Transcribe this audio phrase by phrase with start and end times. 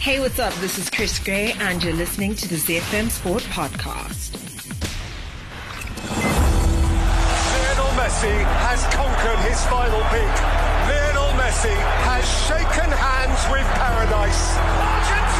[0.00, 0.54] Hey, what's up?
[0.54, 4.32] This is Chris Gray, and you're listening to the ZFM Sport Podcast.
[7.52, 8.32] Lionel Messi
[8.64, 10.36] has conquered his final peak.
[10.88, 11.76] Lionel Messi
[12.08, 14.56] has shaken hands with paradise.
[14.56, 15.39] Argentina,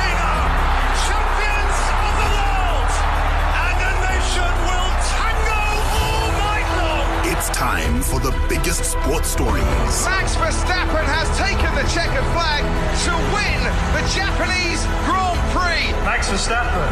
[7.61, 9.61] time for the biggest sports stories.
[10.09, 12.65] Max Verstappen has taken the checkered flag
[13.05, 13.61] to win
[13.93, 15.93] the Japanese Grand Prix.
[16.09, 16.89] Max Verstappen,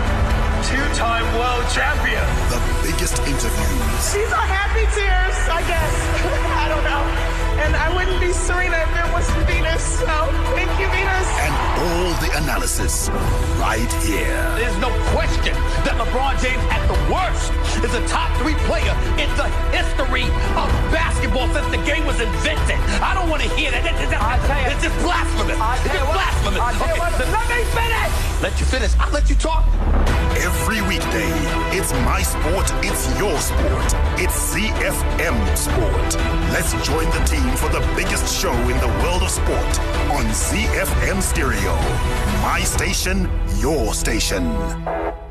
[0.69, 2.21] two-time world champion.
[2.53, 4.05] The biggest interviews.
[4.13, 5.95] These are happy tears, I guess.
[6.61, 7.48] I don't know.
[7.65, 9.83] And I wouldn't be Serena if it wasn't Venus.
[10.01, 10.15] So
[10.57, 11.29] thank you, Venus.
[11.45, 13.09] And all the analysis
[13.59, 14.39] right here.
[14.57, 15.55] There's no question
[15.87, 17.51] that LeBron James, at the worst,
[17.85, 20.25] is a top three player in the history
[20.59, 22.79] of basketball since the game was invented.
[23.03, 23.83] I don't want to hear that.
[23.85, 25.59] That- that- I tell you- it's just blasphemous.
[25.61, 26.61] I It's tell you just blasphemous.
[26.61, 28.43] I tell you Okay, what- let me finish.
[28.43, 28.93] Let you finish.
[29.01, 29.65] I'll let you talk.
[30.41, 31.31] Every weekday,
[31.77, 33.95] it's my sport, it's your sport.
[34.21, 36.17] It's ZFM Sport.
[36.53, 39.81] Let's join the team for the biggest show in the world of sport
[40.11, 41.75] on ZFM Stereo.
[42.43, 43.29] My station,
[43.61, 45.28] your station.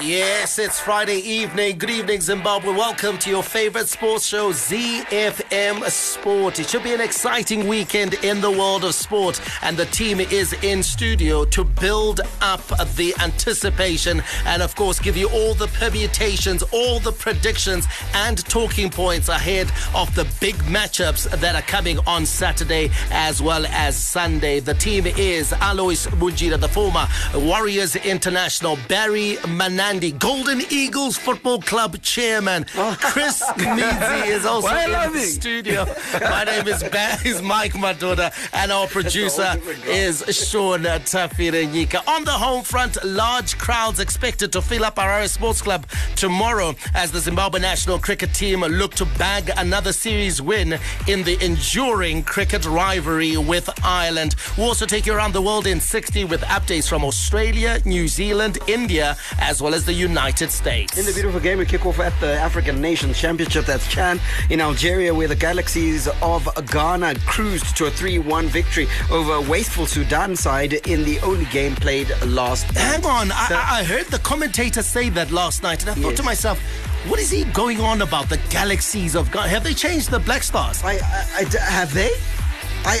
[0.00, 1.76] Yes, it's Friday evening.
[1.76, 2.72] Good evening, Zimbabwe.
[2.72, 6.60] Welcome to your favorite sports show, ZFM Sport.
[6.60, 10.52] It should be an exciting weekend in the world of sport, and the team is
[10.62, 16.62] in studio to build up the anticipation and, of course, give you all the permutations,
[16.70, 22.24] all the predictions, and talking points ahead of the big matchups that are coming on
[22.26, 24.60] Saturday as well as Sunday.
[24.60, 32.00] The team is Alois Bunjira, the former Warriors International, Barry Manandi, Golden Eagles Football Club
[32.02, 32.64] chairman.
[32.64, 35.84] Chris Nidzi is also in the studio.
[36.20, 39.54] My name is, ba- is Mike Madoda, and our producer
[39.86, 42.06] is Sean Tafirenyika.
[42.08, 47.12] On the home front, large crowds expected to fill up Harare Sports Club tomorrow as
[47.12, 50.78] the Zimbabwe national cricket team look to bag another series win
[51.08, 54.36] in the enduring cricket rivalry with Ireland.
[54.56, 58.58] We'll also take you around the world in 60 with updates from Australia, New Zealand,
[58.68, 60.96] India, as well as the United States.
[60.96, 63.66] In the beautiful game, we kick off at the African Nations Championship.
[63.66, 68.86] That's Chan in Algeria, where the Galaxies of Ghana cruised to a 3 1 victory
[69.10, 73.82] over wasteful Sudan side in the only game played last Hang on, I, I I
[73.84, 76.16] heard the commentator say that last night, and I thought Yes.
[76.18, 76.58] to myself,
[77.06, 78.28] what is he going on about?
[78.28, 79.48] The galaxies of God?
[79.48, 80.82] Have they changed the Black Stars?
[80.82, 82.10] I, I, I have they?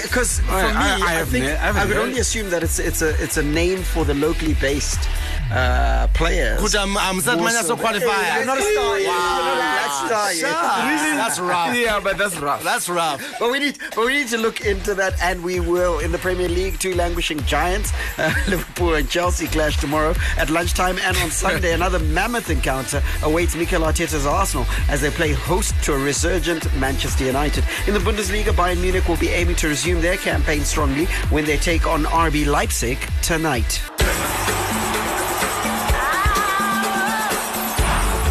[0.02, 2.02] Because for I- me, I- I, I think ne- I I, would heard.
[2.02, 5.08] only assume that it's it's a it's a name for the locally based
[5.50, 6.60] uh, players.
[6.60, 8.36] Good, um, um, Zed More Manyaso so- qualifier.
[8.36, 9.08] You're not a star yet.
[9.08, 9.80] Wow.
[9.80, 11.02] You're star yet.
[11.02, 11.16] Really?
[11.16, 11.74] That's rough.
[11.76, 12.62] Yeah, but that's rough.
[12.62, 13.36] That's rough.
[13.38, 16.18] But we need, but we need to look into that, and we will in the
[16.18, 16.78] Premier League.
[16.78, 21.98] Two languishing giants, uh, Liverpool and Chelsea, clash tomorrow at lunchtime, and on Sunday another
[21.98, 27.64] mammoth encounter awaits Mikel Arteta's Arsenal as they play host to a resurgent Manchester United.
[27.86, 31.56] In the Bundesliga, Bayern Munich will be aiming to resume their campaign strongly when they
[31.56, 33.80] take on RB Leipzig tonight.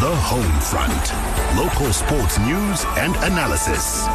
[0.00, 1.12] The Home Front.
[1.56, 4.06] Local sports news and analysis.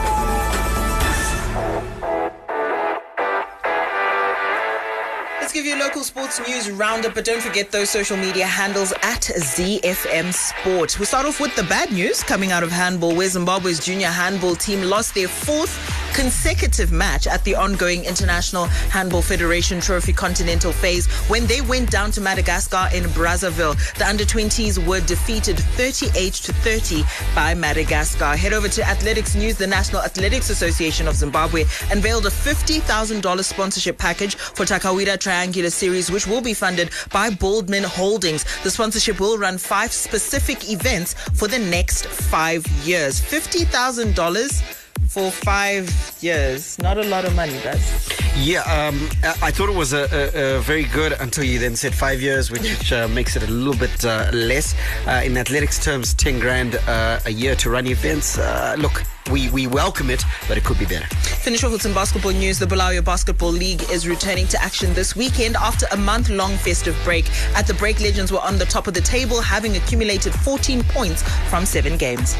[5.39, 9.21] Let's give you local sports news roundup, but don't forget those social media handles at
[9.21, 10.97] ZFM Sport.
[10.99, 14.55] We start off with the bad news coming out of handball, where Zimbabwe's junior handball
[14.55, 15.77] team lost their fourth
[16.13, 22.11] consecutive match at the ongoing International Handball Federation Trophy Continental Phase when they went down
[22.11, 23.75] to Madagascar in Brazzaville.
[23.97, 27.03] The under 20s were defeated 38 to 30
[27.35, 28.35] by Madagascar.
[28.35, 29.57] Head over to Athletics News.
[29.57, 36.11] The National Athletics Association of Zimbabwe unveiled a $50,000 sponsorship package for Takawira Triangular Series,
[36.11, 38.45] which will be funded by Baldwin Holdings.
[38.63, 43.19] The sponsorship will run five specific events for the next five years.
[43.19, 45.89] $50,000 for five
[46.21, 46.79] years.
[46.79, 48.09] Not a lot of money, guys.
[48.37, 49.09] Yeah, um,
[49.41, 52.49] I thought it was a, a, a very good until you then said five years,
[52.49, 54.75] which, which uh, makes it a little bit uh, less.
[55.07, 58.37] Uh, in athletics terms, 10 grand uh, a year to run events.
[58.37, 61.05] Uh, look, we, we welcome it, but it could be better.
[61.15, 62.59] Finish off with some basketball news.
[62.59, 66.99] The Bulawayo Basketball League is returning to action this weekend after a month long festive
[67.03, 67.29] break.
[67.55, 71.23] At the break, Legends were on the top of the table, having accumulated 14 points
[71.49, 72.35] from seven games.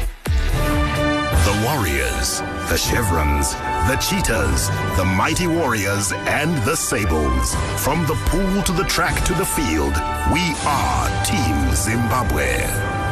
[1.54, 3.54] The Warriors, the Chevrons,
[3.88, 7.54] the Cheetahs, the Mighty Warriors, and the Sables.
[7.78, 9.94] From the pool to the track to the field,
[10.32, 13.03] we are Team Zimbabwe.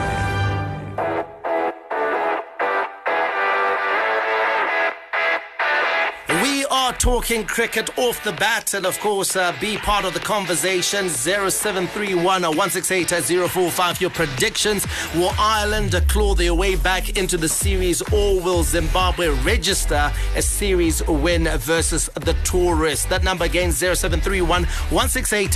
[7.02, 11.08] Talking cricket off the bat and, of course, uh, be part of the conversation.
[11.08, 13.08] 0731 168
[13.48, 14.00] 045.
[14.00, 14.86] Your predictions.
[15.16, 21.04] Will Ireland claw their way back into the series or will Zimbabwe register a series
[21.08, 23.06] win versus the tourists?
[23.06, 25.54] That number again 0731 168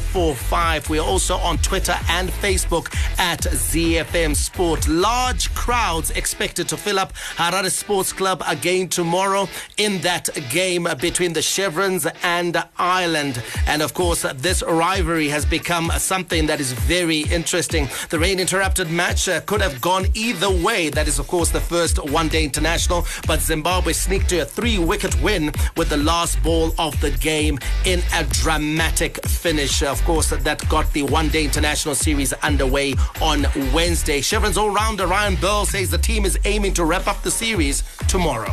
[0.00, 0.88] 045.
[0.88, 2.86] We are also on Twitter and Facebook
[3.18, 4.88] at ZFM Sport.
[4.88, 9.46] Large crowds expected to fill up Harare Sports Club again tomorrow
[9.76, 13.42] in that game between the Chevrons and Ireland.
[13.66, 17.88] And of course, this rivalry has become something that is very interesting.
[18.10, 20.90] The rain interrupted match uh, could have gone either way.
[20.90, 23.06] That is, of course, the first one day international.
[23.26, 27.58] But Zimbabwe sneaked to a three wicket win with the last ball of the game
[27.84, 29.82] in a dramatic finish.
[29.82, 34.20] Of course, that got the one day international series underway on Wednesday.
[34.20, 37.82] Chevron's all rounder Ryan Burl says the team is aiming to wrap up the series
[38.06, 38.52] tomorrow.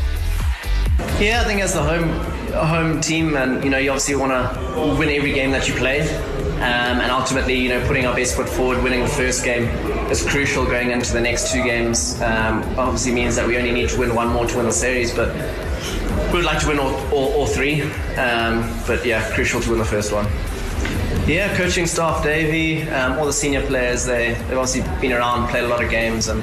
[1.20, 2.10] Yeah, I think as the home
[2.54, 6.02] home team, and you know, you obviously want to win every game that you play,
[6.58, 9.64] um, and ultimately, you know, putting our best foot forward, winning the first game
[10.10, 12.20] is crucial going into the next two games.
[12.22, 15.14] Um, obviously, means that we only need to win one more to win the series,
[15.14, 15.36] but
[16.28, 17.82] we would like to win all, all, all three.
[18.18, 20.26] Um, but yeah, crucial to win the first one.
[21.28, 25.66] Yeah, coaching staff, Davey, um, all the senior players, they, they've obviously been around, played
[25.66, 26.42] a lot of games, and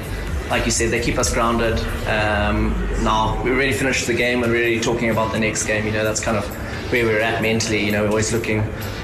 [0.50, 1.78] like you said, they keep us grounded.
[2.08, 5.86] Um, now, we really finished the game and really talking about the next game.
[5.86, 6.44] You know, that's kind of
[6.92, 7.84] where we're at mentally.
[7.84, 8.60] You know, we're always looking,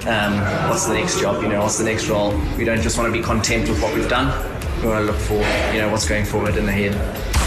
[0.06, 0.38] um,
[0.68, 1.42] what's the next job?
[1.42, 2.38] You know, what's the next role?
[2.56, 4.28] We don't just want to be content with what we've done.
[4.80, 5.42] We want to look for,
[5.74, 7.39] you know, what's going forward in the head.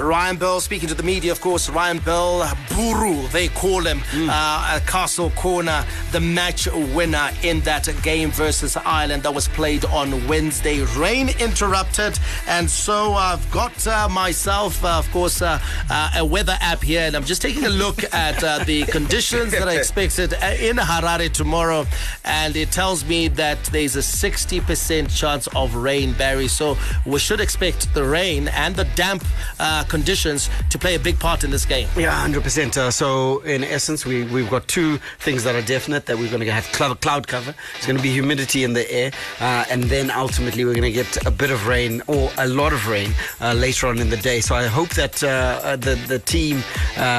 [0.00, 1.68] Ryan Burl speaking to the media, of course.
[1.68, 4.28] Ryan Burl, Buru, they call him, mm.
[4.30, 10.28] uh, Castle Corner, the match winner in that game versus Ireland that was played on
[10.28, 10.82] Wednesday.
[10.96, 15.58] Rain interrupted, and so I've got uh, myself, uh, of course, uh,
[15.90, 19.52] uh, a weather app here, and I'm just taking a look at uh, the conditions
[19.52, 21.86] that are expected in Harare tomorrow,
[22.24, 26.48] and it tells me that there's a 60% chance of rain, Barry.
[26.48, 29.24] So we should expect the rain and the damp
[29.58, 31.88] uh, conditions to play a big part in this game.
[31.96, 32.76] Yeah, 100%.
[32.76, 36.44] Uh, so, in essence, we, we've got two things that are definite that we're going
[36.44, 37.54] to have cloud, cloud cover.
[37.76, 39.12] It's going to be humidity in the air.
[39.40, 42.72] Uh, and then ultimately, we're going to get a bit of rain or a lot
[42.72, 44.40] of rain uh, later on in the day.
[44.40, 45.26] So, I hope that uh,
[45.62, 46.62] uh, the, the team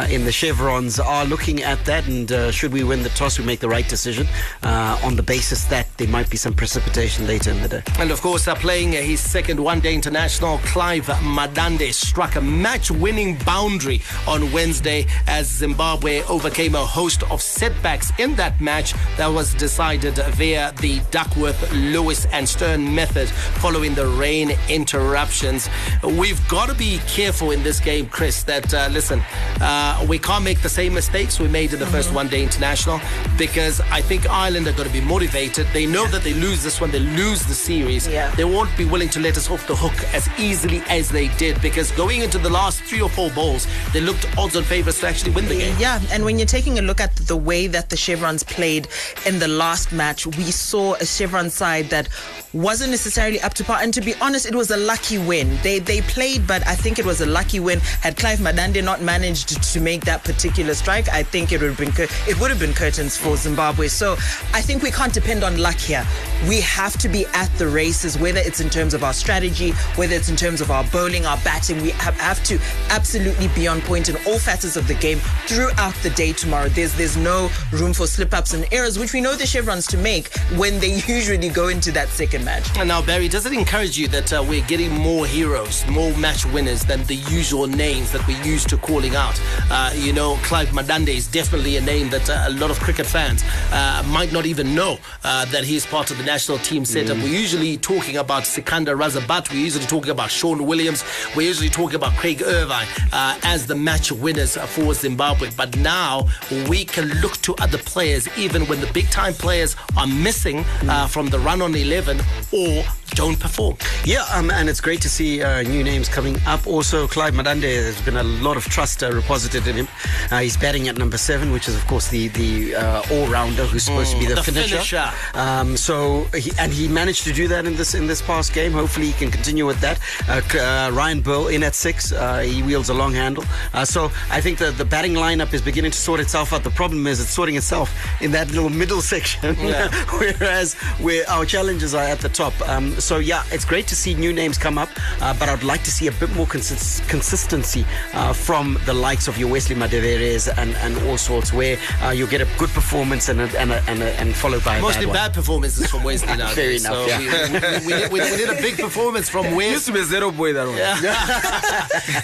[0.10, 2.08] in the Chevrons are looking at that.
[2.08, 4.28] And should we win the toss, we make the right decision
[4.64, 7.84] on the basis that there might be some precipitation later in the day.
[8.00, 12.92] And of course, are playing his second one day international, Clive Madande struck a match
[12.92, 19.28] winning boundary on Wednesday as Zimbabwe overcame a host of setbacks in that match that
[19.28, 25.70] was decided via the Duckworth, Lewis, and Stern method following the rain interruptions.
[26.04, 29.22] We've got to be careful in this game, Chris, that, uh, listen,
[29.62, 31.94] uh, we can't make the same mistakes we made in the mm-hmm.
[31.94, 33.00] first one day international
[33.38, 35.68] because I think Ireland are going to be motivated.
[35.74, 38.08] They know that they lose this one, they lose the series.
[38.08, 38.34] Yeah.
[38.36, 41.62] They won't be willing to let us off the hook as easily as they did
[41.62, 45.08] because going into the last three or four balls, they looked odds on favourites to
[45.08, 45.76] actually win the game.
[45.80, 48.88] Yeah, and when you're taking a look at the way that the Chevrons played
[49.26, 52.10] in the last match, we saw a Chevron side that
[52.54, 53.80] wasn't necessarily up to par.
[53.82, 55.58] And to be honest, it was a lucky win.
[55.62, 57.80] They they played, but I think it was a lucky win.
[57.80, 61.78] Had Clive Madande not managed to make that particular strike, I think it would have
[61.78, 61.94] been
[62.28, 63.88] it would have been curtains for Zimbabwe.
[63.88, 64.14] So
[64.54, 66.06] I think we can't depend on luck here.
[66.48, 70.16] We have to be at the races, whether it's in terms of our strategy, whether
[70.16, 72.60] it's in terms of our bowling, our batting batting, we have, have to
[72.90, 76.70] absolutely be on point in all facets of the game throughout the day tomorrow.
[76.70, 79.98] There's there's no room for slip ups and errors, which we know the Chevrons to
[79.98, 82.78] make when they usually go into that second match.
[82.78, 86.46] And now, Barry, does it encourage you that uh, we're getting more heroes, more match
[86.46, 89.40] winners than the usual names that we're used to calling out?
[89.70, 93.06] Uh, you know, Clive Madande is definitely a name that uh, a lot of cricket
[93.06, 97.18] fans uh, might not even know uh, that he's part of the national team setup.
[97.18, 97.24] Mm.
[97.24, 99.50] We're usually talking about Sikandar Raza Butt.
[99.50, 101.04] We're usually talking about Sean Williams.
[101.36, 105.50] We're talking about Craig Ervine uh, as the match winners for Zimbabwe.
[105.58, 106.28] But now
[106.70, 111.08] we can look to other players, even when the big time players are missing uh,
[111.08, 112.20] from the run on 11
[112.52, 112.84] or
[113.18, 113.76] don't perform.
[114.06, 116.68] Yeah, um, and it's great to see uh, new names coming up.
[116.68, 119.88] Also, Clive Madande, there's been a lot of trust uh, reposited in him.
[120.30, 123.66] Uh, he's batting at number seven, which is, of course, the the uh, all rounder
[123.66, 124.76] who's supposed mm, to be the, the finisher.
[124.76, 125.12] finisher.
[125.34, 128.72] Um, so, he, and he managed to do that in this in this past game.
[128.72, 130.00] Hopefully, he can continue with that.
[130.30, 132.12] Uh, uh, Ryan Burl in at six.
[132.44, 133.46] he wields a long handle.
[133.84, 136.64] so, I think the, the batting lineup is beginning to sort itself out.
[136.64, 137.90] The problem is it's sorting itself
[138.22, 139.90] in that little middle section, yeah.
[140.20, 142.54] whereas where our challenges are at the top.
[142.70, 144.90] Um, so yeah, it's great to see new names come up,
[145.22, 149.30] uh, but I'd like to see a bit more consist- consistency uh, from the likes
[149.30, 153.30] of your Wesley Madheveres and, and all sorts, where uh, you get a good performance
[153.30, 155.14] and a, and a, and, a, and followed by a Mostly bad, one.
[155.16, 156.50] bad performances from Wesley now.
[156.50, 157.80] Fair enough, So yeah.
[157.80, 159.72] we, we, we, we, we need a big performance from Wesley.
[159.72, 160.68] Used to be a zero boy that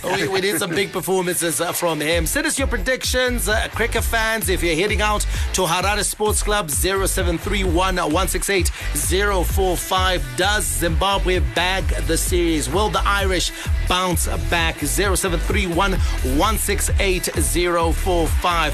[0.03, 0.13] one.
[0.19, 2.25] we, we need some big performances uh, from him.
[2.25, 4.49] Send us your predictions, uh, cricket fans.
[4.49, 5.21] If you're heading out
[5.53, 10.23] to Harare Sports Club, 0731 168 045.
[10.35, 12.69] Does Zimbabwe bag the series?
[12.69, 13.51] Will the Irish
[13.87, 14.75] bounce back?
[14.77, 17.29] 0731 168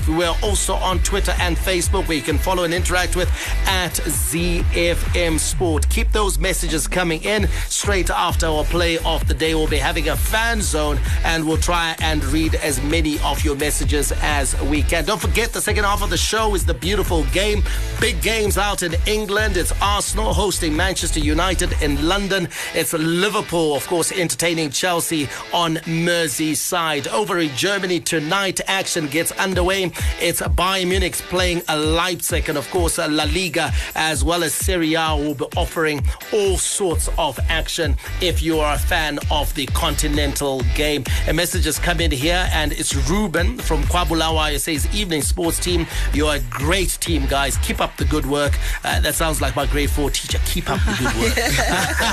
[0.08, 3.30] We're also on Twitter and Facebook where you can follow and interact with
[3.66, 5.90] at ZFM Sport.
[5.90, 9.56] Keep those messages coming in straight after our play of the day.
[9.56, 13.56] We'll be having a fan zone and we'll try and read as many of your
[13.56, 15.06] messages as we can.
[15.06, 17.64] Don't forget, the second half of the show is the beautiful game.
[18.00, 19.58] Big games out in England.
[19.58, 22.48] It's Arsenal hosting Manchester United in London.
[22.74, 25.09] It's Liverpool, of course, entertaining Chelsea
[25.54, 27.08] on Merseyside.
[27.08, 29.92] Over in Germany tonight, action gets underway.
[30.22, 35.16] It's Bayern Munich playing Leipzig, and of course, La Liga as well as Serie A
[35.16, 36.02] will be offering
[36.32, 41.04] all sorts of action if you are a fan of the continental game.
[41.28, 44.54] A message has come in here, and it's Ruben from Kwabulawa.
[44.54, 47.58] It says, Evening sports team, you're a great team, guys.
[47.58, 48.58] Keep up the good work.
[48.84, 50.40] Uh, that sounds like my grade four teacher.
[50.46, 51.38] Keep up the good work.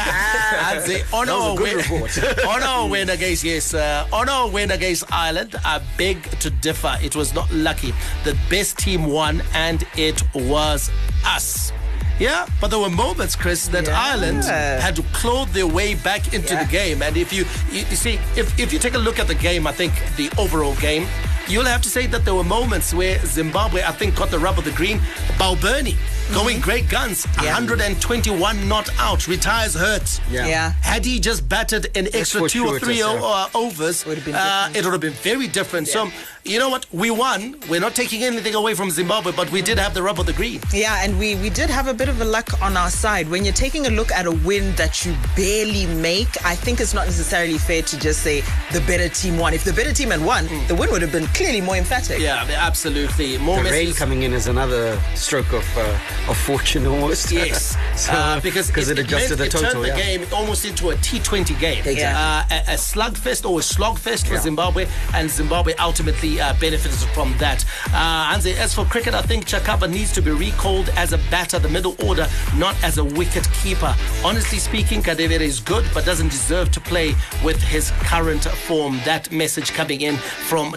[0.70, 1.78] and the on our win,
[2.48, 6.96] on our win against yes, uh, on our win against Ireland, I beg to differ.
[7.02, 7.92] It was not lucky.
[8.24, 10.90] The best team won, and it was
[11.26, 11.72] us.
[12.18, 13.98] Yeah, but there were moments, Chris, that Yeah.
[13.98, 16.64] Ireland had to claw their way back into Yeah.
[16.64, 17.00] the game.
[17.02, 19.66] And if you, you, you see, if, if you take a look at the game,
[19.66, 21.06] I think the overall game,
[21.50, 24.58] you'll have to say that there were moments where Zimbabwe, I think, got the rub
[24.58, 24.98] of the green.
[25.38, 25.96] Balbirnie
[26.32, 27.54] going great guns, Yeah.
[27.54, 30.20] 121 not out, retires hurt.
[30.30, 30.46] Yeah.
[30.46, 30.70] Yeah.
[30.80, 33.20] Had he just batted an extra two or fortuitous, three o- yeah.
[33.22, 35.88] uh, overs, Would have been uh, it would have been very different.
[35.88, 36.08] So,
[36.44, 36.86] you know what?
[36.92, 37.56] We won.
[37.68, 40.32] We're not taking anything away from Zimbabwe, but we did have the rub of the
[40.32, 40.60] green.
[40.72, 43.28] Yeah, and we, we did have a bit of a luck on our side.
[43.28, 46.94] When you're taking a look at a win that you barely make, I think it's
[46.94, 48.42] not necessarily fair to just say
[48.72, 49.52] the better team won.
[49.52, 52.18] If the better team had won, the win would have been clearly more emphatic.
[52.20, 53.38] Yeah, absolutely.
[53.38, 57.32] More The rain coming in is another stroke of uh, of fortune almost.
[57.40, 59.96] Yes, So- uh, because because it, adjusted meant- the it turned the yeah.
[59.96, 62.44] game almost into a T20 game, Yeah.
[62.50, 64.40] uh, a, a slugfest or a slogfest for Yeah.
[64.40, 67.64] Zimbabwe, and Zimbabwe ultimately uh, benefited from that.
[67.94, 71.58] Uh, Anze, as for cricket, I think Chakabva needs to be recalled as a batter,
[71.58, 73.94] the middle order, not as a wicket keeper.
[74.24, 79.00] Honestly speaking, Kadewere is good, but doesn't deserve to play with his current form.
[79.04, 80.16] That message coming in
[80.50, 80.72] from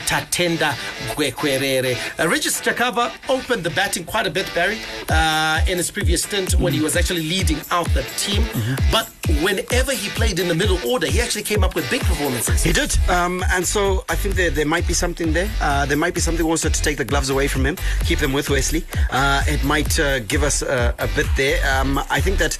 [0.58, 0.76] Tatenda
[1.16, 1.96] Gwekwerere.
[2.20, 2.62] Uh, Regis
[3.30, 4.78] opened the batting quite a bit, Barry,
[5.10, 8.44] uh, in his previous stint when he was actually leading out the team.
[8.92, 12.64] But whenever he played in the middle order, he actually came up with big performances.
[12.64, 12.98] He did.
[13.10, 15.50] Um, and so I think there, there might be something there.
[15.62, 18.34] Uh, there might be something also to take the gloves away from him, keep them
[18.34, 18.84] with Wesley.
[19.12, 21.60] Uh, it might uh, give us a, a bit there.
[21.80, 22.58] Um, I think that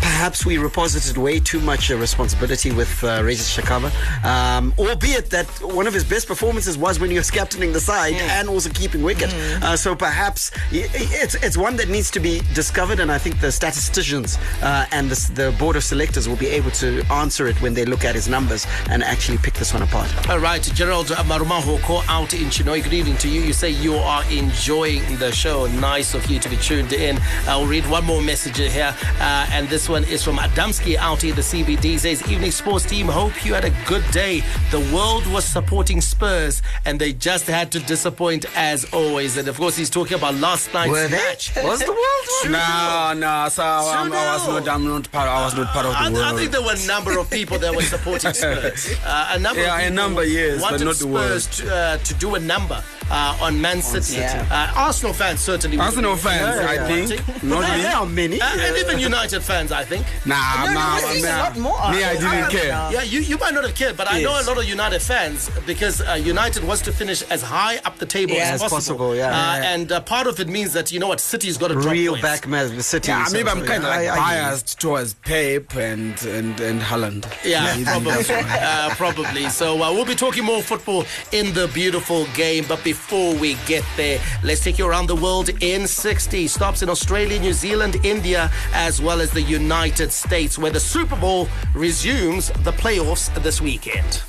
[0.00, 3.90] perhaps we reposited way too much uh, responsibility with uh, Regis Chakabva,
[4.24, 8.14] um, albeit that one of his best performances was when he was captaining the side
[8.14, 9.32] and also keeping wicket.
[9.62, 10.90] Uh, so perhaps i- i-
[11.22, 15.10] it's, it's one that needs to be discovered, and I think the statisticians uh, and
[15.10, 18.14] the, the board of selectors will be able to answer it when they look at
[18.14, 20.08] his numbers and actually pick this one apart.
[20.30, 22.84] All right, Gerald Marumahoko out in Chinhoyi.
[22.84, 23.40] Good evening to you.
[23.40, 25.66] You say you are enjoying the show.
[25.66, 27.18] Nice of you to be tuned in.
[27.48, 31.34] I'll read one more message here, uh, and this one is from Adamski out in
[31.34, 31.82] the CBD.
[31.82, 34.44] He says, Evening sports team, hope you had a good day.
[34.70, 39.36] The world was supporting Spurs, and they just had to disappoint as always.
[39.36, 41.56] And of course, he's talking about last night's match.
[41.56, 42.04] Was the world?
[42.48, 43.48] No, no.
[43.48, 44.68] So um, I was not.
[44.68, 45.28] I'm not part.
[45.28, 46.24] I was not part of the I, world.
[46.24, 48.94] I think there were a number of people that were supporting Spurs.
[49.04, 51.40] Uh, a number Yeah, of a number, yes, but not the world.
[51.40, 54.14] Spurs to, uh, to do a number uh, on Man City.
[54.20, 54.46] Yeah.
[54.50, 55.78] Uh, Arsenal fans certainly.
[55.78, 57.42] Arsenal be fans, very I think.
[57.42, 57.82] Not Uh, me.
[57.82, 58.40] There are many.
[58.40, 60.06] uh, and even United fans, I think.
[60.26, 61.38] Nah, No, no, nah, we're a nah.
[61.44, 62.68] lot more Me, I didn't fans care.
[62.72, 62.90] now.
[62.90, 65.50] Yeah, you, you might not have cared, but I know a lot of United fans
[65.66, 68.42] because uh, United wants to finish as high up the table Yeah.
[68.54, 68.78] as As possible.
[68.98, 69.28] possible, yeah.
[69.28, 71.92] Uh, and uh, part of it means that, you know what, City's got to drop
[71.92, 72.22] Real points.
[72.22, 73.08] back man, the city.
[73.10, 77.24] Yeah, maybe I'm kind of like I- I biased towards Pep and and and Haaland.
[77.44, 78.12] Yeah, probably.
[78.12, 78.58] that's why.
[78.68, 79.48] Uh, probably.
[79.48, 82.64] So uh, we'll be talking more football in the beautiful game.
[82.68, 82.97] But before
[83.40, 87.52] we get there, let's take you around the world in 60 stops in Australia, New
[87.52, 93.32] Zealand, India, as well as the United States, where the Super Bowl resumes the playoffs
[93.42, 94.22] this weekend.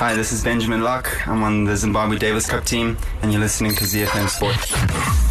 [0.00, 1.26] Hi, this is Benjamin Lock.
[1.26, 5.27] I'm on the Zimbabwe Davis Cup team, and you're listening to ZFM Sport.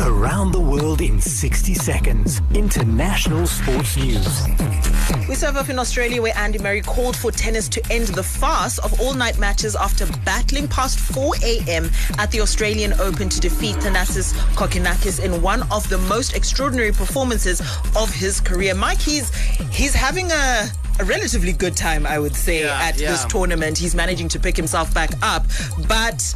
[0.00, 2.40] Around the world in 60 seconds.
[2.54, 4.42] International sports news.
[5.28, 8.78] We serve up in Australia where Andy Murray called for tennis to end the fast
[8.80, 11.90] of all night matches after battling past 4 a.m.
[12.18, 17.60] at the Australian Open to defeat Thanasis Kokkinakis in one of the most extraordinary performances
[17.96, 18.74] of his career.
[18.74, 19.34] Mike, he's,
[19.70, 20.66] he's having a
[21.00, 23.10] a relatively good time, I would say, Yeah, at yeah.
[23.10, 23.76] this tournament.
[23.76, 25.44] He's managing to pick himself back up,
[25.88, 26.32] but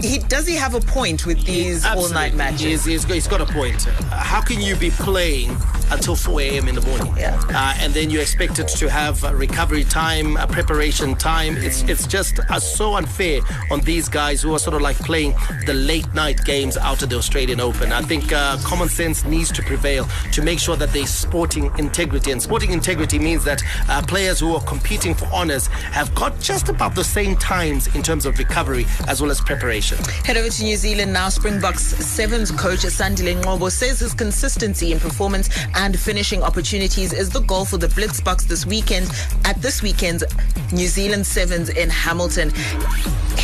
[0.00, 2.60] he does he have a point with these all night matches?
[2.62, 3.86] He's, he's, got- he's got a point.
[3.86, 5.56] Uh, How can you be playing
[5.90, 6.68] until 4 a.m.
[6.68, 7.14] in the morning?
[7.16, 7.40] Yeah.
[7.50, 11.56] Uh, and then you're expected to have uh, recovery time, uh, preparation time.
[11.58, 15.34] It's it's just uh, so unfair on these guys who are sort of like playing
[15.66, 17.92] the late night games out of the Australian Open.
[17.92, 22.30] I think uh, common sense needs to prevail to make sure that there's sporting integrity.
[22.32, 26.68] And sporting integrity means that uh, players who are competing for honors have got just
[26.68, 29.83] about the same times in terms of recovery as well as preparation.
[29.90, 31.28] Head over to New Zealand now.
[31.28, 37.40] Springboks Sevens coach Sandile Ngcobo says his consistency in performance and finishing opportunities is the
[37.40, 39.10] goal for the Blitzboks this weekend
[39.44, 40.24] at this weekend's
[40.72, 42.50] New Zealand Sevens in Hamilton.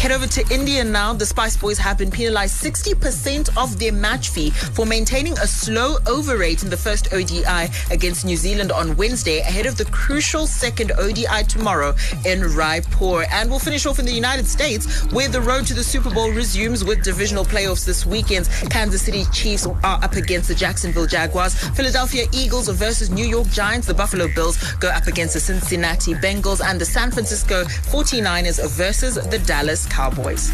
[0.00, 1.12] Head over to India now.
[1.12, 5.96] The Spice Boys have been penalized 60% of their match fee for maintaining a slow
[6.06, 10.46] over rate in the first ODI against New Zealand on Wednesday ahead of the crucial
[10.46, 11.90] second ODI tomorrow
[12.24, 13.26] in Raipur.
[13.30, 16.29] And we'll finish off in the United States where the road to the Super Bowl
[16.32, 18.48] resumes with divisional playoffs this weekend.
[18.70, 21.54] Kansas City Chiefs are up against the Jacksonville Jaguars.
[21.54, 23.86] Philadelphia Eagles versus New York Giants.
[23.86, 29.14] The Buffalo Bills go up against the Cincinnati Bengals and the San Francisco 49ers versus
[29.14, 30.50] the Dallas Cowboys.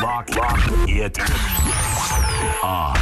[0.00, 1.16] Lock, lock, it.
[2.62, 2.94] Ah.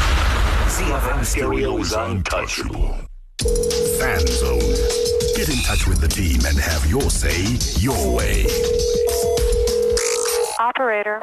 [0.68, 2.96] ZFM Stereo's untouchable.
[3.98, 4.60] Fan Zone.
[5.36, 8.46] Get in touch with the team and have your say your way.
[10.58, 11.20] Operator.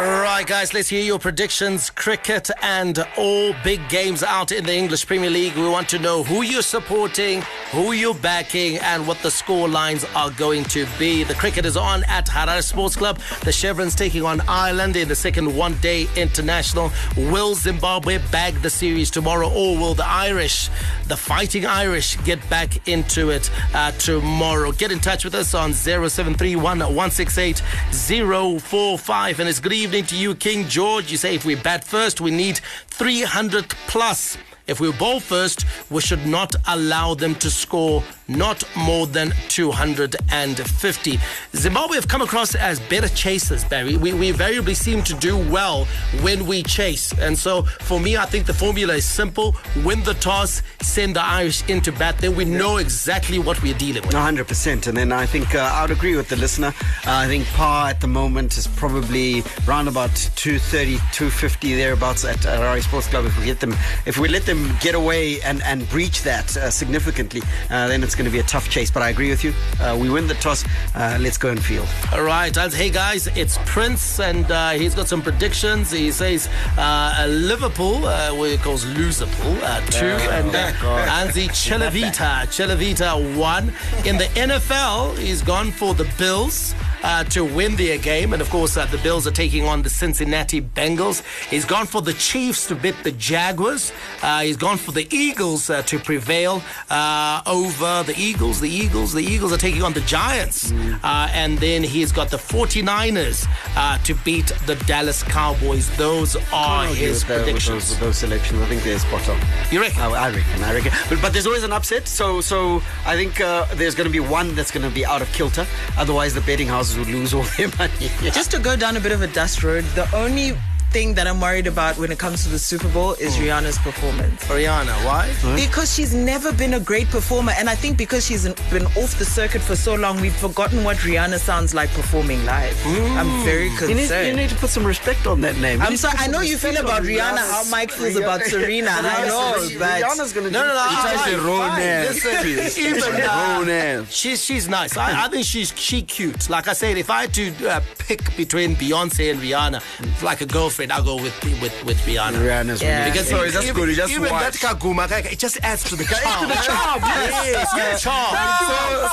[0.00, 1.90] Right, guys, let's hear your predictions.
[1.90, 5.54] Cricket and all big games out in the English Premier League.
[5.56, 10.06] We want to know who you're supporting, who you're backing, and what the score lines
[10.16, 11.22] are going to be.
[11.22, 13.18] The cricket is on at Harare Sports Club.
[13.44, 16.90] The Chevrons taking on Ireland in the second one day international.
[17.18, 20.70] Will Zimbabwe bag the series tomorrow, or will the Irish,
[21.08, 24.72] the fighting Irish, get back into it uh, tomorrow?
[24.72, 27.58] Get in touch with us on 0731 168
[27.92, 29.40] 045.
[29.40, 31.10] And it's good evening to you, King George.
[31.10, 34.38] You say if we bat first, we need 300 plus.
[34.70, 41.18] If we bowl first, we should not allow them to score not more than 250.
[41.56, 43.96] Zimbabwe have come across as better chasers, Barry.
[43.96, 45.86] We, we invariably seem to do well
[46.22, 47.12] when we chase.
[47.18, 51.24] And so for me, I think the formula is simple win the toss, send the
[51.24, 54.12] Irish into bat, then we know exactly what we're dealing with.
[54.12, 54.86] 100%.
[54.86, 56.68] And then I think uh, I would agree with the listener.
[56.68, 62.36] Uh, I think par at the moment is probably round about 230, 250 thereabouts at
[62.36, 63.24] Harare Sports Club.
[63.24, 63.74] If we get them,
[64.06, 68.14] if we let them get away and, and breach that uh, significantly, uh, then it's
[68.14, 68.90] going to be a tough chase.
[68.90, 69.52] But I agree with you.
[69.80, 70.64] Uh, we win the toss.
[70.94, 71.88] Uh, let's go and field.
[72.12, 72.54] All right.
[72.56, 75.90] Hey, guys, it's Prince, and uh, he's got some predictions.
[75.90, 80.72] He says uh, Liverpool, uh, what he calls Loserpool, uh, two, and uh,
[81.08, 83.72] Anzi Chelavita, Chelavita, one.
[84.04, 86.74] In the NFL, he's gone for the Bills.
[87.02, 89.88] Uh, to win their game, and of course, uh, the Bills are taking on the
[89.88, 91.22] Cincinnati Bengals.
[91.48, 93.92] He's gone for the Chiefs to beat the Jaguars.
[94.22, 98.60] Uh, he's gone for the Eagles uh, to prevail uh, over the Eagles.
[98.60, 102.36] The Eagles, the Eagles are taking on the Giants, uh, and then he's got the
[102.36, 105.88] 49ers uh, to beat the Dallas Cowboys.
[105.96, 107.90] Those are his predictions.
[107.90, 108.60] those, those selections.
[108.60, 109.40] I think they're spot on.
[109.70, 110.00] You reckon?
[110.02, 110.64] I, I reckon.
[110.64, 110.92] I reckon.
[111.08, 112.08] But, but there's always an upset.
[112.08, 115.22] So so I think uh, there's going to be one that's going to be out
[115.22, 115.66] of kilter.
[115.96, 118.10] Otherwise, the betting houses would lose all their money.
[118.32, 120.56] Just to go down a bit of a dust road, the only
[120.90, 124.42] thing that I'm worried about when it comes to the Super Bowl is Rihanna's performance.
[124.46, 125.32] Rihanna, why?
[125.54, 129.24] Because she's never been a great performer, and I think because she's been off the
[129.24, 132.76] circuit for so long, we've forgotten what Rihanna sounds like performing live.
[132.86, 134.24] I'm very You concerned.
[134.24, 135.78] need, you need to put some respect on that name.
[135.80, 136.16] You I'm sorry.
[136.18, 138.90] I know you feel about on Rihanna, Rihanna's- how Mike feels about Serena.
[138.90, 140.80] I know, but Rihanna's going to No, no, no.
[140.80, 142.06] I, Touch I, the wrong name.
[142.06, 144.06] Listen, even Wrong name.
[144.10, 144.96] she's she's nice.
[144.96, 146.50] I, I think she's she cute.
[146.50, 150.46] Like I said, if I had to uh, pick between Beyonce and Rihanna, like a
[150.46, 150.79] girlfriend.
[150.80, 152.38] Girlfriend, I'll go with with with Rihanna.
[152.40, 153.10] Rihanna's Yeah.
[153.10, 155.96] Because So it's just even, good, you just even that kaguma, it just adds to
[155.96, 156.48] the charm.
[156.48, 157.68] the charm, yes.
[157.76, 158.36] yes, charm.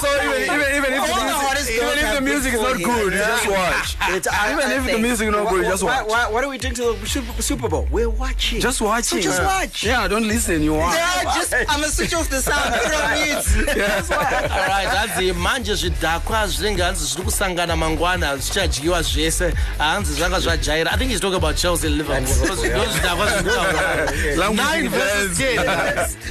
[0.02, 2.78] So, so even, even, even if the the music, even if the music is not
[2.78, 3.98] good, you just watch.
[4.10, 6.08] It's, Even if the music is not good, you just watch.
[6.08, 7.88] Why, what are we doing to the Super, Super Bowl?
[7.92, 8.62] We're watching.
[8.62, 9.22] Just watching.
[9.22, 9.84] So just watch.
[9.84, 10.62] Yeah, don't listen.
[10.62, 10.96] You watch.
[10.96, 12.74] Yeah, just I'm gonna switch off the sound.
[12.74, 14.12] Put it on mute.
[14.12, 20.92] All right, hanzi manje zvidhakwa zvinenge hanzi zviri kusangana mangwana zvichadyiwa zvese hanzi zvanga zvajaira
[20.92, 25.56] i think he's talking about chelsea liverpool Because those zvidhakwa zviri nine versus ten.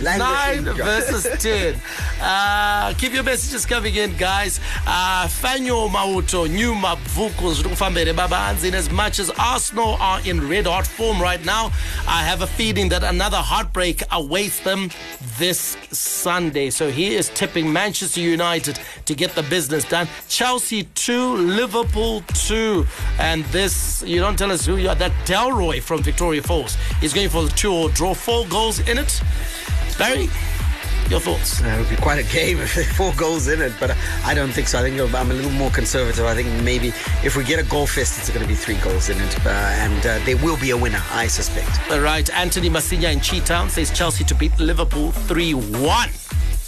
[0.19, 1.75] Nine versus ten.
[2.21, 4.61] Uh, keep your messages coming in guys.
[4.87, 9.97] Uh, fanyo mauto new mabvuku zviri kufamba here baba hanzi in as much as arsenal
[10.01, 11.71] are in red hot form right now
[12.09, 14.91] i have a feeling that another heartbreak awaits them
[15.39, 16.71] this sunday.
[16.71, 20.09] So he is tipping manchester united to get the business done.
[20.29, 22.87] Chelsea 2 liverpool 2
[23.19, 24.95] and this you don't tell us who you are.
[24.95, 28.99] That delroy from victoria falls is going for the two or draw four goals in
[28.99, 29.21] it
[29.99, 30.29] barry
[31.09, 33.73] your thoughts Uh, it would be quite a game if there four goals in it,
[33.79, 34.81] but I don't think so.
[34.81, 36.25] I think I'm a little more conservative.
[36.25, 36.89] I think maybe
[37.23, 39.51] if we get a goal fest, it's going to be three goals in it, uh,
[39.51, 41.71] and uh, there will be a winner, I suspect.
[41.93, 46.11] All right, Anthony Massinya in Cheetown says Chelsea to beat Liverpool 3 1.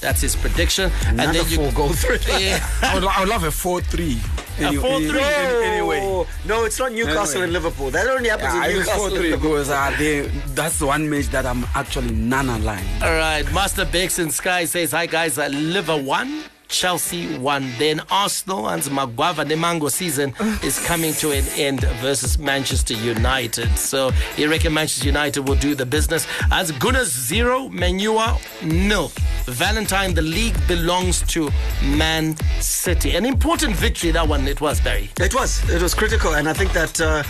[0.01, 0.93] That's his prediction.
[1.09, 2.25] Another four goal threat.
[2.41, 2.65] Yeah.
[2.83, 4.21] I would, I would love a 4 3.
[4.59, 5.63] A 4-3?
[5.63, 6.01] Anyway.
[6.01, 7.45] No, no, it's not Newcastle Anyway.
[7.45, 7.91] and Liverpool.
[7.91, 8.99] That only happens Yeah, in use Newcastle.
[8.99, 9.51] 4 and 3 Liverpool.
[9.51, 10.21] because uh, they,
[10.55, 13.03] that's the one match that I'm actually non aligned.
[13.03, 16.43] All right, Master Bex in Sky says, Hi guys, uh, Liver 1.
[16.69, 17.71] Chelsea won.
[17.79, 23.77] then Arsenal and Maguava Nemango season is coming to an end versus Manchester United.
[23.77, 26.27] So you reckon Manchester United will do the business?
[26.53, 29.11] As Gunners 0 Manua nil.
[29.47, 31.51] Valentine the league belongs to
[31.83, 33.17] Man City.
[33.17, 35.11] An important victory that one it was Barry.
[35.19, 35.69] It was.
[35.71, 37.23] It was critical, and I think that uh,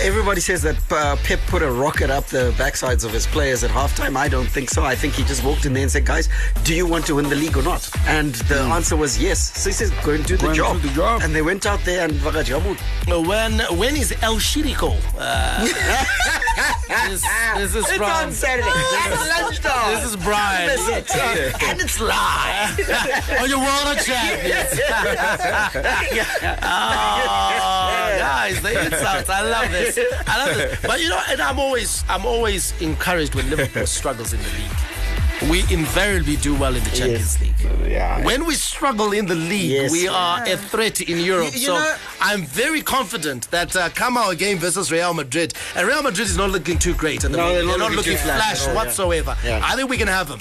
[0.00, 3.70] everybody says that uh, Pep put a rocket up the backsides of his players at
[3.70, 4.16] halftime.
[4.16, 4.82] I don't think so.
[4.84, 6.28] I think he just walked in there and said, "Guys,
[6.64, 9.38] do you want to win the league or not?" And the answer was yes.
[9.60, 11.20] So he says, "Go and do the Go and job." do the job.
[11.22, 12.76] And they went out there and Vagajamu.
[13.26, 15.64] when when is El Shiriko uh,
[17.08, 17.22] this,
[17.56, 18.68] this is It's from on Saturday.
[18.68, 19.94] It's lunchtime.
[19.94, 20.66] This is Brian.
[20.66, 21.10] Miss it.
[21.62, 22.78] and it's live.
[23.40, 24.80] on your world of champions.
[26.62, 29.28] oh, guys, the insults.
[29.28, 29.83] I love this.
[30.26, 30.78] I love this.
[30.82, 35.50] But you know, and I'm always, I'm always encouraged when Liverpool struggles in the league.
[35.50, 37.54] We invariably do well in the Champions League.
[37.86, 38.24] Yeah.
[38.24, 39.90] When we struggle in the league, Yes.
[39.92, 41.52] we are a threat in Europe.
[41.52, 45.52] You- you so know- I'm very confident that uh, come our game versus Real Madrid,
[45.76, 48.12] and Real Madrid is not looking too great at the No, they're They're not looking
[48.12, 49.36] looking flash flash all, whatsoever.
[49.44, 49.60] Yeah.
[49.62, 50.38] I think we can have them.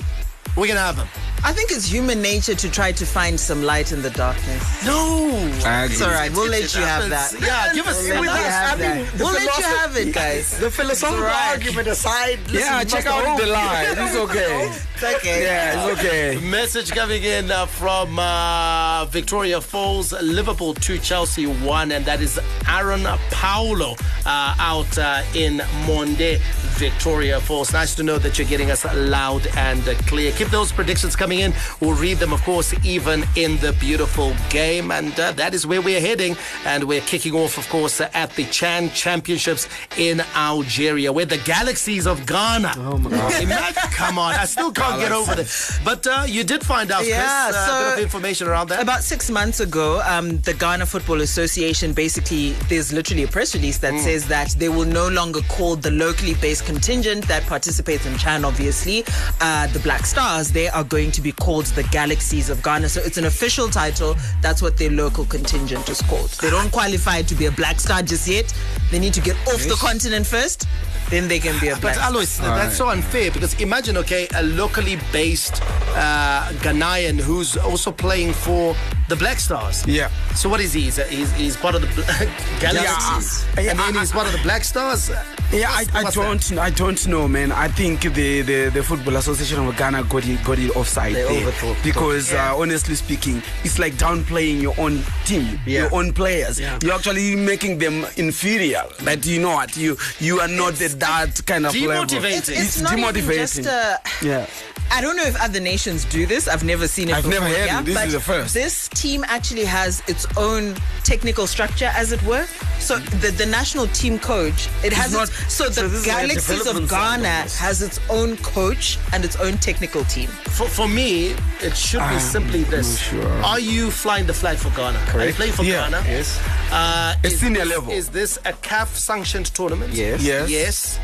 [0.56, 1.08] We can have them.
[1.46, 4.86] I think it's human nature to try to find some light in the darkness.
[4.86, 5.30] No.
[5.66, 6.32] I It's all right.
[6.32, 7.34] We'll let you have that.
[7.42, 8.54] Yeah, give us We'll let you us.
[8.54, 9.12] have that.
[9.18, 10.58] the We'll let you have it, guys.
[10.58, 11.52] The philosophical It's all right.
[11.58, 13.42] argument aside, listen, Yeah, check out hope.
[13.42, 13.86] the line.
[13.90, 14.70] It's okay.
[14.96, 15.44] It's okay.
[15.44, 16.40] Yeah, it's okay.
[16.50, 22.40] Message coming in uh, from uh, Victoria Falls, Liverpool 2, Chelsea 1, and that is
[22.70, 26.40] Aaron Paulo uh, out uh, in Monde,
[26.78, 27.72] Victoria Falls.
[27.74, 30.32] Nice to know that you're getting us loud and clear.
[30.34, 31.54] Keep those predictions coming in.
[31.80, 34.92] We'll read them, of course, even in the beautiful game.
[34.92, 36.36] And uh, that is where we're heading.
[36.66, 41.38] And we're kicking off, of course, uh, at the Chan Championships in Algeria, where the
[41.40, 42.74] Galaxies of Ghana.
[42.78, 43.76] Oh, my God.
[43.92, 44.34] come on.
[44.36, 45.80] I still can't get over this.
[45.84, 48.70] But uh, you did find out, Yeah, Chris, uh, so- a bit of information around
[48.70, 48.82] that.
[48.82, 53.78] About six months ago, um, the Ghana Football Association basically, there's literally a press release
[53.80, 58.18] that says that they will no longer call the locally based contingent that participates in
[58.18, 59.04] Chan, obviously,
[59.42, 60.52] uh, the Black Stars.
[60.52, 62.90] They are going to be called the Galaxies of Ghana.
[62.90, 64.16] So it's an official title.
[64.42, 66.32] That's what their local contingent is called.
[66.42, 68.52] They don't qualify to be a Black Star just yet.
[68.90, 70.68] They need to get off the continent first,
[71.10, 74.44] then they can be a Black But Alois, that's so unfair because imagine, okay, a
[74.44, 75.62] locally based
[75.96, 78.76] uh, Ghanaian who's also playing for
[79.10, 79.86] the Black Stars.
[79.88, 80.10] Yeah.
[80.36, 80.82] So what is he?
[80.82, 81.88] He's, he's, he's part of the
[82.60, 83.72] Galaxies, Yeah.
[83.72, 85.10] and then he's part of the Black Stars.
[85.52, 87.52] Yeah, I, What's- I what's don't I don't know, man.
[87.52, 91.24] I think the, the, the Football Association of Ghana got it got it offside They
[91.24, 91.84] there overthought.
[91.84, 95.82] because uh, honestly speaking, it's like downplaying your own team, Yeah.
[95.84, 96.60] your own players.
[96.60, 96.80] Yeah.
[96.82, 98.84] You're actually making them inferior.
[99.04, 99.78] But you know what?
[99.78, 102.06] You you are not the, that kind of level.
[102.06, 102.38] Demotivating.
[102.40, 103.38] it's, It's not even demotivating.
[103.38, 104.48] just a, yeah.
[104.96, 106.48] I don't know if other nations do this.
[106.48, 107.16] I've never seen it.
[107.16, 107.80] I've before, never heard yeah?
[107.80, 107.86] it.
[107.86, 108.54] This but is the first.
[108.54, 112.46] This team actually has its own technical structure, as it were.
[112.80, 116.08] So the, the national team coach, it has not- its, so the so this is
[116.08, 120.04] like a Galaxies of development of Ghana has its own coach and its own technical
[120.06, 120.28] team.
[120.58, 123.12] For, for me, it should be simply this:
[123.44, 124.98] Are you flying the flag for Ghana?
[125.00, 125.36] Are you Correct.
[125.38, 125.90] playing for Yeah.
[125.90, 126.04] Ghana?
[126.08, 126.40] Yes.
[126.72, 127.92] Uh, It's is senior this- level.
[127.92, 129.92] Is this a CAF sanctioned tournament?
[129.94, 130.22] Yes.
[130.22, 130.50] Yes.
[130.52, 131.00] Yes.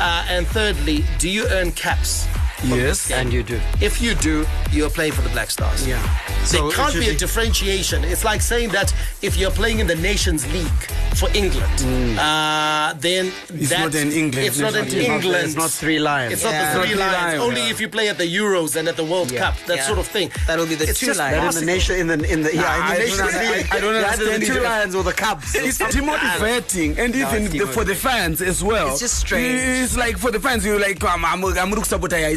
[0.00, 2.26] Uh, and thirdly, do you earn caps?
[2.62, 3.10] Yes.
[3.10, 3.60] And you do.
[3.80, 5.86] If you do, you're playing for the Black Stars.
[5.86, 6.00] Yeah.
[6.44, 8.04] So it can't be a differentiation.
[8.04, 10.82] It's like saying that if you're playing in the Nations League
[11.16, 14.86] for England, uh, then It's that- not in England, It's not in.
[14.88, 15.44] England.
[15.46, 16.32] It's not three lions.
[16.34, 17.12] It's not the three Not three lions.
[17.14, 17.70] lions, Only yeah.
[17.70, 19.40] if you play at the Euros and at the World Yeah.
[19.40, 19.86] Cup, that Yeah.
[19.86, 20.30] sort of thing.
[20.46, 21.56] That'll be the It's two lions.
[21.56, 23.94] In the nation, in the in the yeah, Nah, in the Nations League, I don't
[23.94, 25.54] understand the two lions or the Cubs.
[25.54, 28.88] It's demotivating, and even for the fans as well.
[28.90, 29.60] It's just strange.
[29.84, 31.40] It's like for the fans, you're like, I'm, I'm,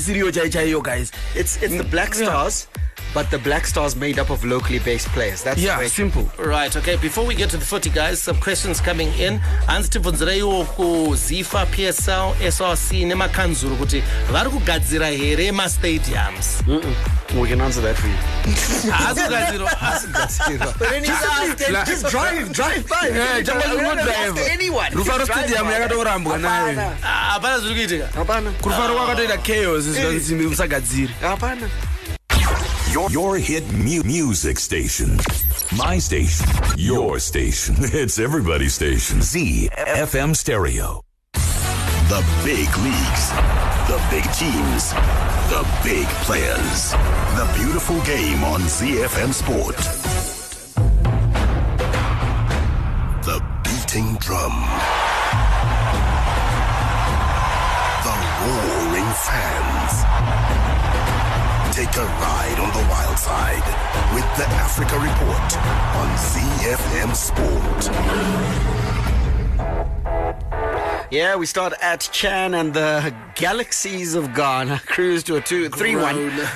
[0.10, 1.12] I'm going to support Isirio Chai Chai, yo, guys.
[1.36, 2.68] It's it's the Black Stars,
[3.14, 5.44] but the Black Stars made up of locally based players.
[5.44, 6.30] That's Yeah, way- simple.
[6.40, 6.96] Right, okay.
[6.98, 9.40] Before we get to the footy, guys, some questions coming in.
[9.68, 16.64] Hanzi tibvunzireiwo kuzifa PSL, SRC nemakanzuru kuti vari kugadzira here mastadiums.
[17.36, 18.16] We can answer that for you.
[18.92, 19.72] Haasi kugadzirwa.
[20.80, 21.04] But then
[21.86, 23.10] just drive, drive by.
[23.14, 24.38] Yeah, just We don't drive.
[24.38, 24.92] ask anyone.
[24.92, 25.74] Rufaro Just drive Stadium by.
[25.74, 26.68] yakatorambwa nayo.
[26.76, 26.98] Hapana.
[27.04, 28.08] Ah, Hapana zviri kuitika.
[28.16, 28.52] Hapana.
[28.52, 31.70] kurufaro kwakatoita chaos zvinonzi musagadziri Hapana.
[32.94, 35.18] Your, your hit mu- music station.
[35.72, 37.76] My station, your station.
[37.94, 39.20] It's everybody's station.
[39.20, 41.02] ZFM Stereo.
[42.10, 43.26] The big leagues,
[43.88, 44.94] the big teams,
[45.50, 46.92] the big players.
[47.36, 49.76] The beautiful game on ZFM Sport.
[53.26, 54.56] The beating drum.
[58.06, 58.77] The roaring
[61.74, 63.68] Take a ride on the wild side
[64.16, 65.58] with the Africa Report
[65.96, 68.87] on ZFM Sport.
[71.10, 75.96] Yeah, we start at Chan and the Galaxies of Ghana cruise to a 2 3
[75.96, 76.04] 1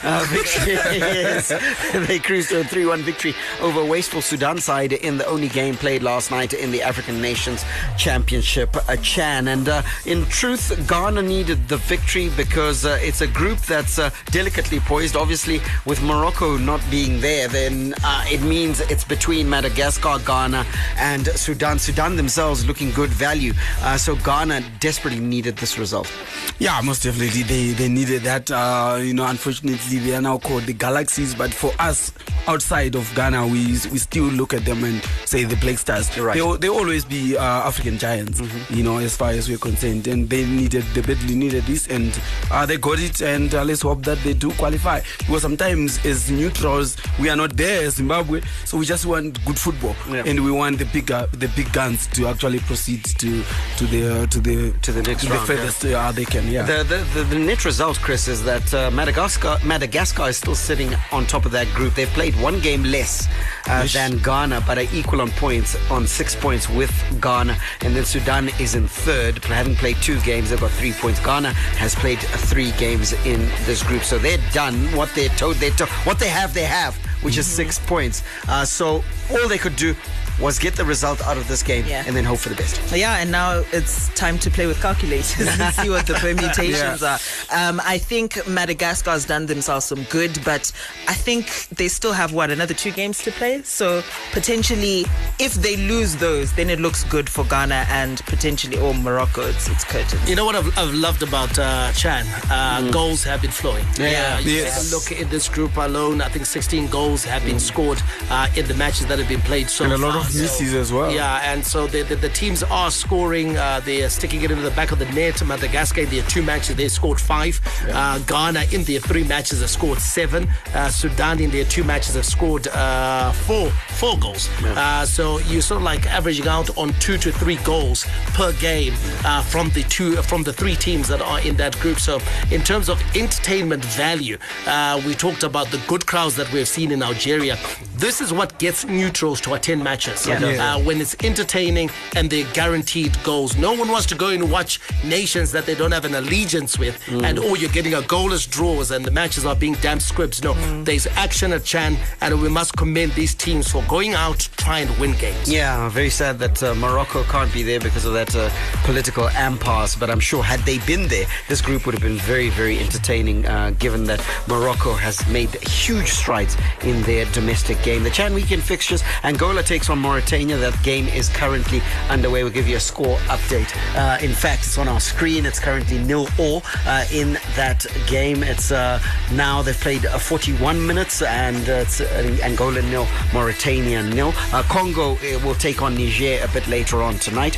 [0.03, 0.73] uh, victory.
[0.73, 1.53] yes.
[2.07, 5.75] They cruised to a 3 1 victory over wasteful Sudan side in the only game
[5.75, 7.63] played last night in the African Nations
[7.97, 8.75] Championship.
[8.75, 9.47] Uh, Chan.
[9.47, 14.09] And uh, in truth, Ghana needed the victory because uh, it's a group that's uh,
[14.31, 15.15] delicately poised.
[15.15, 20.65] Obviously, with Morocco not being there, then uh, it means it's between Madagascar, Ghana,
[20.97, 21.79] and Sudan.
[21.79, 23.53] Sudan themselves looking good value.
[23.81, 26.11] Uh, so Ghana desperately needed this result.
[26.59, 27.43] Yeah, most definitely.
[27.43, 28.49] They they needed that.
[28.49, 31.35] Uh, you know, unfortunately, they are now called the Galaxies.
[31.35, 32.11] But for us
[32.47, 36.15] outside of Ghana, we we still look at them and say the Black Stars.
[36.17, 36.35] Right.
[36.35, 38.41] They they always be uh, African giants.
[38.69, 42.17] You know, as far as we're concerned, and they needed they badly needed this, and
[42.51, 43.21] uh, they got it.
[43.21, 45.01] And uh, let's hope that they do qualify.
[45.19, 49.95] Because sometimes as neutrals, we are not there Zimbabwe, so we just want good football,
[50.09, 50.23] Yeah.
[50.25, 53.43] and we want the bigger the big guns to actually proceed to
[53.77, 55.59] to the to the To the next to round, the yeah.
[55.59, 56.47] furthest uh, they can.
[56.47, 56.63] Yeah.
[56.63, 60.89] The, the, the, the net result, Chris, is that uh, Madagascar Madagascar is still sitting
[61.11, 61.93] on top of that group.
[61.93, 63.27] They've played one game less
[63.67, 66.91] uh, than Ghana, but are equal on points, on six points with
[67.21, 67.57] Ghana.
[67.81, 70.49] And then Sudan is in third, having played two games.
[70.49, 71.19] They've got three points.
[71.19, 74.75] Ghana has played three games in this group, so they're done.
[74.95, 78.23] What they're told, they to- what they have, they have, which is six points.
[78.47, 79.93] Uh, so all they could do
[80.41, 82.03] was get the result out of this game Yeah.
[82.07, 82.79] and then hope for the best.
[82.95, 87.17] Yeah, and now it's time to play with calculators and see what the permutations Yeah.
[87.51, 87.69] are.
[87.69, 90.71] Um, I think Madagascar's done themselves some good, but
[91.07, 93.61] I think they still have what another two games to play.
[93.63, 94.01] So
[94.31, 95.05] potentially,
[95.39, 99.41] if they lose those, then it looks good for Ghana and potentially or Morocco.
[99.41, 100.27] It's it's curtains.
[100.29, 102.25] You know what I've, I've loved about uh, Chan?
[102.49, 103.85] Uh, Goals have been flowing.
[103.99, 104.39] Yeah.
[104.39, 104.91] you Yes.
[104.91, 106.21] look in this group alone.
[106.21, 109.69] I think 16 goals have been scored uh, in the matches that have been played
[109.69, 110.21] so and a lot far.
[110.25, 111.11] of misses as well.
[111.11, 113.57] Yeah, and so the, the, the teams are scoring.
[113.57, 115.43] Uh, they're sticking it into the back of the net.
[115.45, 117.59] Madagascar, in their two matches, they scored five.
[117.89, 120.47] Uh, Ghana, in their three matches, have scored seven.
[120.73, 124.49] Uh, Sudan, in their two matches, have scored uh, four four goals.
[124.63, 128.93] Uh, so you're sort of like averaging out on two to three goals per game
[129.25, 131.99] uh, from the two from the three teams that are in that group.
[131.99, 132.19] So
[132.51, 136.91] in terms of entertainment value, uh, we talked about the good crowds that we've seen
[136.91, 137.57] in Algeria.
[137.95, 140.20] This is what gets neutrals to attend matches.
[140.21, 140.75] Sports Yeah.
[140.75, 143.57] uh, when it's entertaining and they're guaranteed goals.
[143.57, 146.95] No one wants to go and watch nations that they don't have an allegiance with,
[147.07, 147.23] Mm.
[147.23, 150.41] and oh, you're getting a goalless draws and the matches are being damn scripts.
[150.43, 150.53] No,
[150.83, 154.79] there's action at Chan, and we must commend these teams for going out to try
[154.79, 155.51] and win games.
[155.51, 158.49] Yeah, very sad that uh, Morocco can't be there because of that uh,
[158.83, 159.95] political impasse.
[159.95, 163.45] But I'm sure had they been there, this group would have been very, very entertaining.
[163.45, 168.03] Uh, given that Morocco has made huge strides in their domestic game.
[168.03, 170.57] The Chan weekend fixtures: Angola takes on Mauritania.
[170.57, 172.43] That game is currently underway.
[172.43, 173.71] We'll give you a score update.
[173.95, 175.45] Uh, in fact, it's on our screen.
[175.45, 178.43] It's currently nil all uh, in that game.
[178.43, 178.99] It's uh,
[179.33, 182.01] now they've played uh, 41 minutes and uh, it's
[182.41, 184.33] Angola nil, Mauritania nil.
[184.69, 187.57] Congo will take on Niger a bit later on tonight.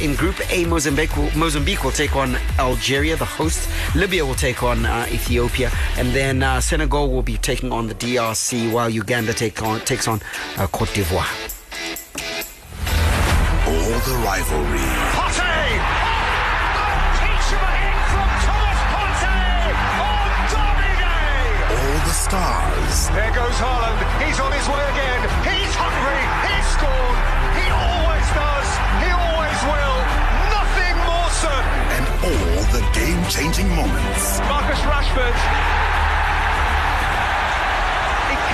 [0.00, 3.68] In Group A, Mozambique will, Mozambique will take on Algeria, the hosts.
[3.94, 8.88] Libya will take on Ethiopia, and then Senegal will be taking on the DRC, while
[8.88, 10.20] Uganda take on, takes on
[10.58, 11.61] uh, Cote d'Ivoire.
[11.92, 11.98] All
[14.08, 15.76] the rivalry, Partey!
[17.20, 20.88] Peach a hit from Thomas Partey on Derby
[21.68, 24.00] all the stars, There goes Haaland.
[24.24, 25.20] He's on his way again.
[25.44, 26.22] He's hungry.
[26.48, 27.18] He's scored.
[27.60, 28.68] He always does.
[29.04, 29.98] He always will.
[30.48, 31.76] Nothing more certain.
[31.96, 34.40] and all the game-changing moments.
[34.48, 35.36] Marcus Rashford.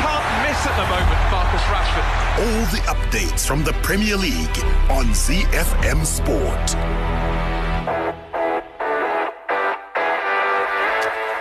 [0.02, 2.06] Can't miss at the moment, Marcus Rashford.
[2.44, 4.58] All the updates from the Premier League
[4.90, 7.57] on ZFM Sport.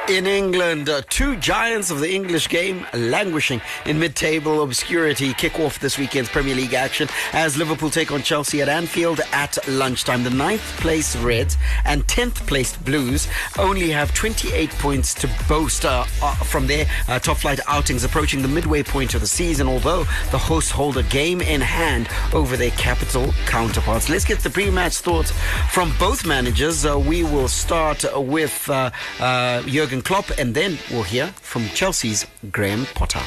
[0.09, 5.79] In England, uh, two giants of the English game languishing in mid-table obscurity kick off
[5.79, 10.23] this weekend's Premier League action as Liverpool take on Chelsea at Anfield at lunchtime.
[10.23, 13.27] The ninth place Reds and 10th placed Blues
[13.59, 18.41] only have 28 points to boast uh, uh, from their uh, top flight outings approaching
[18.41, 22.55] the midway point of the season, although the hosts hold a game in hand over
[22.55, 24.07] their capital counterparts.
[24.07, 25.33] Let's get the pre-match thoughts
[25.69, 26.85] from both managers.
[26.85, 28.89] Uh, we will start with uh,
[29.19, 29.63] uh,
[29.97, 33.21] Jurgen Klopp and then we'll hear from Chelsea's Graham Potter.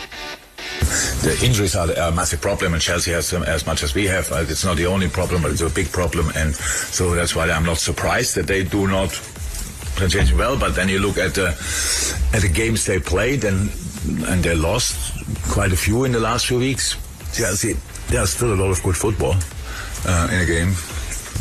[1.23, 4.31] The injuries are a massive problem, and Chelsea has them as much as we have.
[4.31, 7.51] Uh, It's not the only problem, but it's a big problem, and so that's why
[7.51, 9.11] I'm not surprised that they do not
[9.97, 10.57] present well.
[10.59, 11.49] But then you look at the
[12.33, 13.71] at the games they played, and
[14.29, 14.95] and they lost
[15.51, 16.97] quite a few in the last few weeks.
[17.35, 17.75] Chelsea,
[18.09, 19.35] there's still a lot of good football
[20.07, 20.75] uh, in a game.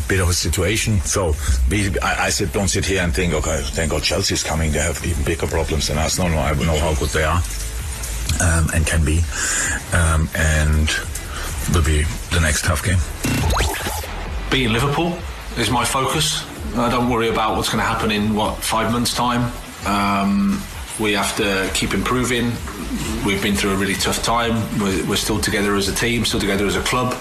[0.10, 1.00] Bit of a situation.
[1.02, 1.36] So
[1.70, 4.72] we, I, I sit, don't sit here and think, okay, thank God Chelsea's coming.
[4.72, 6.18] They have even bigger problems than us.
[6.20, 7.42] No, no, I know how good they are
[8.42, 9.22] um, and can be,
[9.94, 10.90] um, and
[11.74, 12.98] will be the next tough game.
[14.50, 15.18] beating Liverpool
[15.58, 16.46] is my focus.
[16.76, 19.52] I don't worry about what's going to happen in what five months' time.
[19.86, 20.62] Um,
[21.00, 22.52] we have to keep improving.
[23.26, 24.54] We've been through a really tough time.
[24.80, 27.14] We're, we're still together as a team, still together as a club.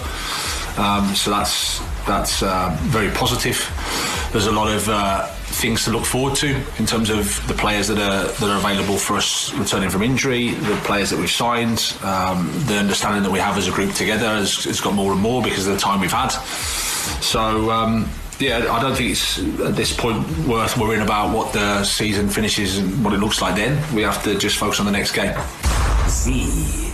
[0.79, 3.57] Um, so that's that's uh, very positive.
[4.31, 7.89] There's a lot of uh, things to look forward to in terms of the players
[7.89, 11.97] that are that are available for us returning from injury, the players that we've signed,
[12.03, 15.21] um, the understanding that we have as a group together has, has got more and
[15.21, 16.29] more because of the time we've had.
[17.21, 17.69] So.
[17.71, 22.29] Um, yeah, I don't think it's at this point worth worrying about what the season
[22.29, 23.77] finishes and what it looks like then.
[23.93, 25.35] We have to just focus on the next game.
[26.07, 26.93] Z.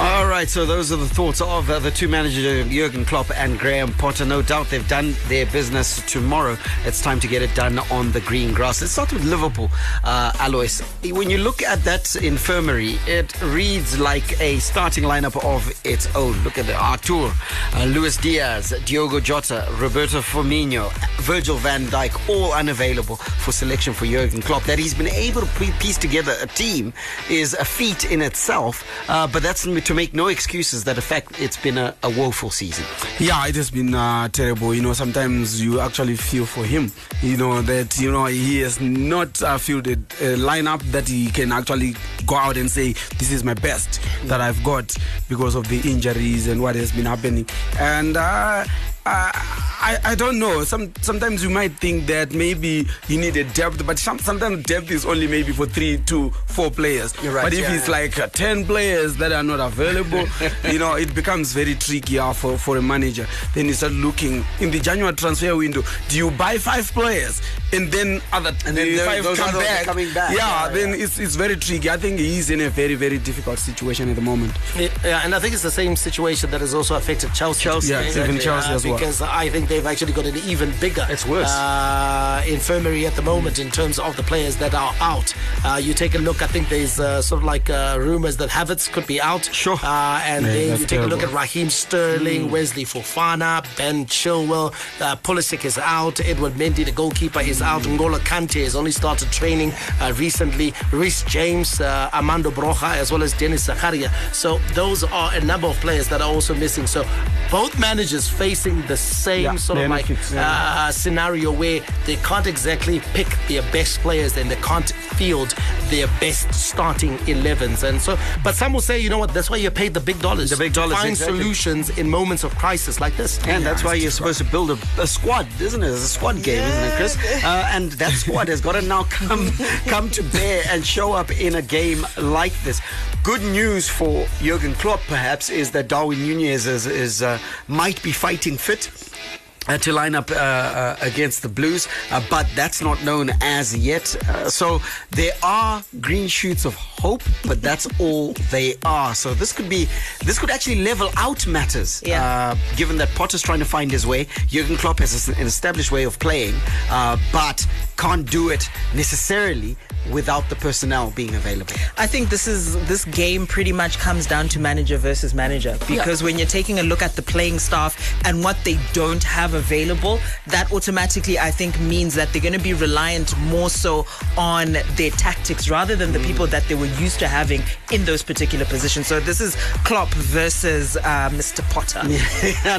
[0.00, 3.58] All right, so those are the thoughts of uh, the two managers, Jurgen Klopp and
[3.58, 4.24] Graham Potter.
[4.24, 6.56] No doubt they've done their business tomorrow.
[6.84, 8.80] It's time to get it done on the green grass.
[8.80, 9.70] Let's start with Liverpool,
[10.02, 10.80] uh, Alois.
[11.04, 16.32] When you look at that infirmary, it reads like a starting lineup of its own.
[16.42, 17.30] Look at the Arthur,
[17.74, 24.06] uh, Luis Diaz, Diogo Jota, Roberto Firmino, Virgil van Dijk, all unavailable for selection for
[24.06, 24.64] Jurgen Klopp.
[24.64, 26.92] That he's been able to piece together a team
[27.30, 31.38] is a feat in itself, uh, but that's to make no excuses that the fact
[31.38, 32.82] it's been a, a woeful season.
[33.18, 34.74] Yeah, it has been uh, terrible.
[34.74, 36.90] You know, sometimes you actually feel for him.
[37.20, 41.52] You know that you know he has not uh, fielded a lineup that he can
[41.52, 44.96] actually go out and say this is my best that I've got
[45.28, 47.46] because of the injuries and what has been happening.
[47.78, 48.64] And uh,
[49.04, 50.62] I, I don't know.
[50.64, 54.90] Some sometimes you might think that maybe you need a depth, but some, sometimes depth
[54.90, 57.12] is only maybe for three to four players.
[57.22, 57.92] You're right, But if yeah, it's yeah.
[57.92, 60.24] like uh, ten players that are not available,
[60.70, 63.26] you know, it becomes very tricky uh, for for a manager.
[63.54, 65.82] Then you start looking in the January transfer window.
[66.08, 69.84] Do you buy five players and then other And then the five come back?
[69.84, 70.36] coming back.
[70.36, 71.90] Yeah, Yeah, then it's it's very tricky.
[71.90, 74.52] I think he's in a very very difficult situation at the moment.
[74.76, 77.62] Yeah, and I think it's the same situation that has also affected Chelsea.
[77.64, 79.28] Chelsea, Yeah, even Chelsea as because Sure.
[79.30, 81.06] I think they've actually got an even bigger.
[81.10, 81.50] It's worse.
[81.50, 85.34] Uh, infirmary at the moment in terms of the players that are out.
[85.64, 86.42] Uh, you take a look.
[86.42, 89.44] I think there's uh, sort of like uh, rumors that Havertz could be out.
[89.52, 89.78] Sure.
[89.82, 91.32] Uh, and Yeah, then you take a look at.
[91.32, 97.62] Raheem Sterling, Wesley Fofana, Ben Chilwell, uh, Pulisic is out, Edward Mendy, the goalkeeper, is
[97.62, 97.82] out.
[97.82, 100.74] N'Golo Kante has only started training uh, recently.
[100.92, 104.10] Reece James, uh, Armando Broja, as well as Denis Zakaria.
[104.34, 106.86] So those are a number of players that are also missing.
[106.86, 107.04] So
[107.50, 110.86] both managers facing the same Yeah, sort of like benefits, yeah.
[110.88, 115.54] uh, scenario where they can't exactly pick their best players and they can't field
[115.90, 117.82] their best starting 11s.
[117.88, 120.20] And so, but some will say, you know what, that's why you paid the big
[120.20, 120.50] dollars.
[120.50, 121.38] The big dollars, Find exactly.
[121.38, 123.38] solutions in moments of crisis like this.
[123.46, 125.86] And that's why you're supposed to build a, a squad, isn't it?
[125.86, 127.16] It's a squad game, isn't it, Chris?
[127.44, 129.50] Uh, and that squad has got to now come
[129.86, 132.80] come to bear and show up in a game like this.
[133.22, 138.10] Good news for Jurgen Klopp, perhaps, is that Darwin Nunez is, is uh, might be
[138.12, 139.41] fighting fit fit.
[139.68, 143.76] Uh, to line up uh, uh, against the Blues, uh, but that's not known as
[143.76, 144.16] yet.
[144.28, 149.14] Uh, so there are green shoots of hope, but that's all they are.
[149.14, 149.86] So this could be,
[150.24, 152.02] this could actually level out matters.
[152.04, 152.24] Yeah.
[152.24, 156.04] Uh, given that Potter's trying to find his way, Jurgen Klopp has an established way
[156.04, 156.54] of playing,
[156.90, 157.64] uh, but
[157.96, 159.76] can't do it necessarily
[160.10, 161.74] without the personnel being available.
[161.96, 166.22] I think this is this game pretty much comes down to manager versus manager because
[166.22, 167.92] when you're taking a look at the playing staff
[168.24, 172.58] and what they don't have available, that automatically I think means that they're going to
[172.58, 177.18] be reliant more so on their tactics rather than the people that they were used
[177.20, 179.06] to having in those particular positions.
[179.06, 181.62] So this is Klopp versus uh, Mr.
[181.70, 182.02] Potter.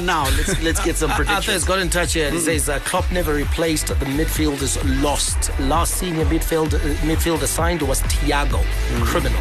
[0.00, 1.64] now let's let's get some Arthur's predictions.
[1.64, 2.30] got in touch here.
[2.30, 5.50] He says uh, Klopp never replaced the midfielders lost.
[5.60, 8.62] Last senior midfield, uh, midfielder signed was Thiago.
[9.04, 9.40] Criminal.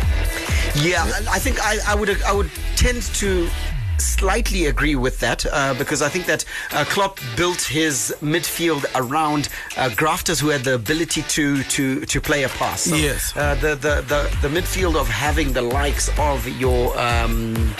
[0.82, 3.50] Yeah, I I think I, I would I would tend to
[3.98, 9.50] slightly agree with that uh, because I think that uh, Klopp built his midfield around
[9.78, 12.82] uh, grafters who had the ability to to to play a pass.
[12.84, 13.34] So, Yes.
[13.36, 16.98] uh, the, the the the midfield of having the likes of your.
[17.00, 17.74] Um,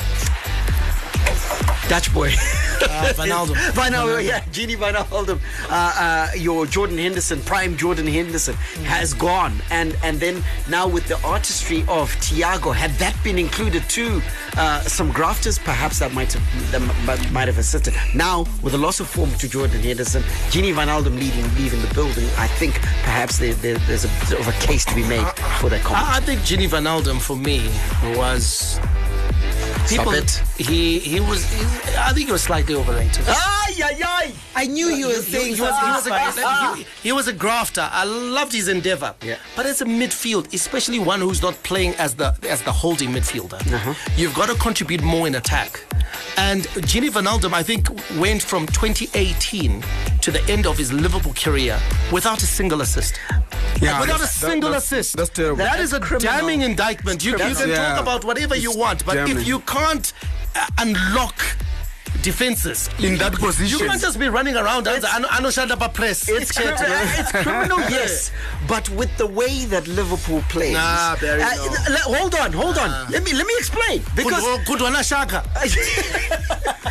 [1.90, 2.32] Dutch boy.
[2.84, 3.56] Uh, Wijnaldum.
[3.76, 5.40] Wijnaldum, yeah, Genie Wijnaldum.
[5.70, 9.54] Uh, uh, your Jordan Henderson, prime Jordan Henderson, has gone.
[9.72, 14.22] And and then now with the artistry of Thiago, had that been included too,
[14.58, 17.94] uh, some grafters, perhaps that might have that might, might have assisted.
[18.14, 22.28] Now, with the loss of form to Jordan Henderson, Genie Wijnaldum leaving, leaving the building,
[22.38, 25.26] I think perhaps there, there, there's a bit of a case to be made
[25.60, 26.06] for that comment.
[26.06, 27.70] I, I think Ginny Wijnaldum for me
[28.18, 28.80] was.
[29.90, 30.42] People, it.
[30.58, 31.44] He he was.
[31.52, 31.66] He,
[31.98, 33.24] I think he was slightly overrated.
[33.28, 34.34] Ay, ay, ay.
[34.56, 36.74] I knew you were He, saying he was, he, was a, ah, ah.
[36.76, 37.88] he, he was a grafter.
[37.92, 39.14] I loved his endeavor.
[39.22, 39.38] Yeah.
[39.56, 43.60] But as a midfield, especially one who's not playing as the as the holding midfielder,
[43.74, 43.94] uh-huh.
[44.16, 45.84] you've got to contribute more in attack.
[46.38, 49.84] And Gini Wijnaldum, I think, went from 2018
[50.22, 51.80] to the end of his Liverpool career
[52.12, 53.20] without a single assist.
[53.84, 55.18] Yeah, without a that's- that- single that's- assist.
[55.18, 55.58] that's terrible.
[55.58, 56.32] That is a criminal.
[56.32, 57.24] damning indictment.
[57.24, 57.76] You, you can criminal.
[57.76, 60.14] talk about whatever you want, but if you can't
[60.56, 61.36] uh, unlock
[62.22, 63.80] defenses In that position.
[63.80, 66.78] you can't just be running around and ano anoshanda pa press It's, criminal,
[67.20, 68.32] it's criminal, yes.
[68.68, 70.74] But with the way that Liverpool plays.
[70.74, 71.96] Nah, Barry, Uh, no.
[71.96, 73.12] l- hold on, hold on.
[73.12, 74.02] Let me let me explain.
[74.16, 75.44] Because kudwana shaka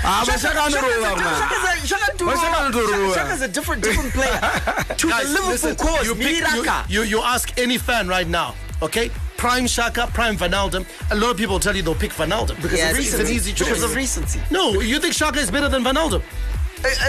[0.04, 1.38] Ah, Shaka- Shaka Shaka's a- Ndorola, man.
[1.40, 3.14] Shaka's a- Shaka But Shaka Ndorola- Ndorola.
[3.14, 4.40] Shaka- Shaka's a different different player.
[4.98, 8.26] to Guys, the Liverpool listen, cause, you, pick, you, you, you ask any fan right
[8.28, 9.10] now okay
[9.42, 12.96] prime shaka prime Wijnaldum a lot of people tell you they'll pick Wijnaldum because Yes,
[12.96, 13.52] it's, an easy.
[13.52, 14.40] Choice because of recency.
[14.52, 16.22] no you think shaka is better than Vanaldum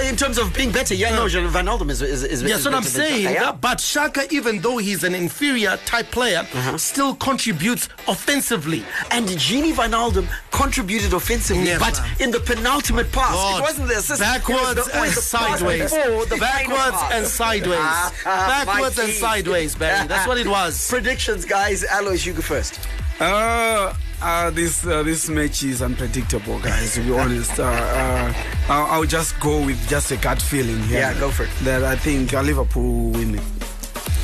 [0.08, 2.44] In terms of being better, yeah, no, Wijnaldum is is is.
[2.44, 3.24] Yes, is what I'm saying.
[3.24, 3.52] Shaka, yeah.
[3.54, 6.46] But Shaka, even though he's an inferior type player,
[6.78, 8.86] still contributes offensively.
[9.12, 12.16] And Genie Wijnaldum contributed offensively, Yes, but man.
[12.20, 13.60] in the penultimate pass, God.
[13.60, 14.22] it wasn't the assist.
[14.22, 15.92] Backwards the, and the sideways.
[15.94, 17.80] before the Backwards and sideways.
[17.80, 20.08] Ah, Backwards and sideways, Barry.
[20.08, 20.88] That's what it was.
[20.96, 21.84] Predictions, guys.
[21.92, 22.80] Alois, you go first.
[23.20, 23.94] Uh,
[24.24, 26.96] uh, this uh, this match is unpredictable, guys.
[26.96, 28.34] To be honest, uh, uh,
[28.70, 31.00] I'll, I'll just go with just a gut feeling here.
[31.00, 31.50] Yeah, go for it.
[31.64, 33.42] That I think uh, Liverpool will win it.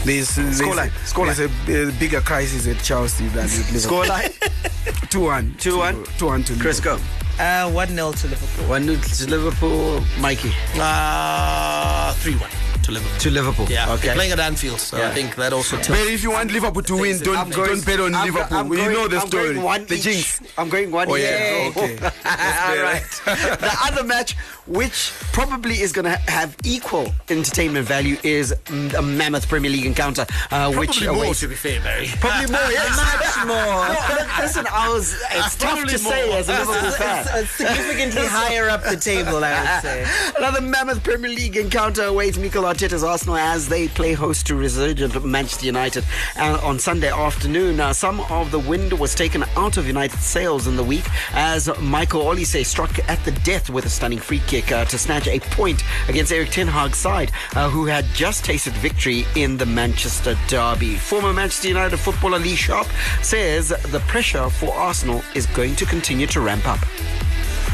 [0.05, 1.35] There's, there's, Scoreline, scoreline.
[1.65, 4.03] there's a, a bigger crisis at Chelsea than at Liverpool.
[4.03, 5.09] Scoreline.
[5.09, 5.55] Two one.
[5.59, 6.03] Two one?
[6.17, 7.05] Two one to Chris, Liverpool.
[7.37, 7.43] go.
[7.43, 8.65] Uh, 1 0 to Liverpool.
[8.67, 10.01] One nil to Liverpool.
[10.19, 10.51] Mikey.
[10.75, 12.68] Uh, 3 1.
[12.89, 13.19] To Liverpool.
[13.19, 13.67] To Liverpool.
[13.69, 14.07] Yeah, Okay.
[14.07, 15.09] they're playing at Anfield, so Yeah.
[15.09, 17.99] I think that also But if you want Liverpool to win, don't I'm don't bet
[17.99, 18.57] on I'm Liverpool.
[18.57, 19.53] I'm you know the I'm story.
[19.53, 20.03] going one the each.
[20.03, 20.41] jinx.
[20.57, 21.09] I'm going one.
[21.09, 21.17] each.
[21.19, 21.69] yeah.
[21.75, 21.97] Okay.
[22.03, 23.03] All right.
[23.25, 24.35] the other match,
[24.65, 28.53] which probably is going to have equal entertainment value, is
[28.97, 32.07] a mammoth Premier League encounter, uh, which Probably more, awaits- to be fair, Barry.
[32.19, 32.95] Probably more, yes.
[32.97, 33.55] Much more.
[33.55, 35.13] No, listen, I was.
[35.31, 37.19] It's tough Probably to say as a Liverpool fan.
[37.27, 40.05] It's, it's significantly higher up the table, I would say.
[40.37, 45.25] Another mammoth Premier League encounter awaits Mikel Arteta's Arsenal as they play host to resurgent
[45.25, 46.05] Manchester United
[46.37, 47.75] uh, on Sunday afternoon.
[47.75, 51.03] Now, some of the wind was taken out of United's sails in the week
[51.33, 55.27] as Michael Olise struck at the death with a stunning free kick uh, to snatch
[55.27, 59.65] a point against Erik Ten Hag's side, uh, who had just tasted victory in the
[59.65, 60.95] Manchester derby.
[60.95, 62.87] Former Manchester United footballer Lee Sharpe
[63.21, 66.79] says the pressure for Arsenal is going to continue to ramp up.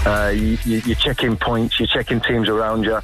[0.03, 2.99] Uh, you, you're checking points, you're checking teams around you.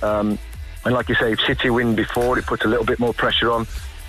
[0.00, 0.38] Um,
[0.84, 3.50] and like you say, if City win before, it puts a little bit more pressure
[3.50, 3.66] on.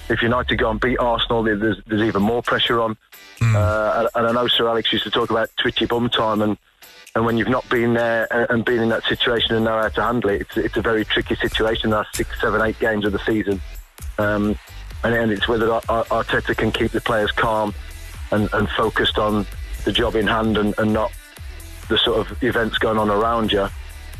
[0.10, 2.98] If United go and beat Arsenal, there's, there's even more pressure on.
[3.42, 6.58] Uh, and, I know Sir Alex used to talk about twitchy bum time, and,
[7.16, 10.02] and when you've not been there and, been in that situation and know how to
[10.02, 11.90] handle it, it's, it's a very tricky situation.
[11.90, 13.62] The last six, seven, eight games of the season.
[14.18, 14.58] Um,
[15.04, 17.74] and, and it's whether Ar- Ar- Arteta can keep the players calm
[18.32, 19.46] and, and focused on
[19.84, 21.12] the job in hand and, and not
[21.90, 23.68] the sort of events going on around you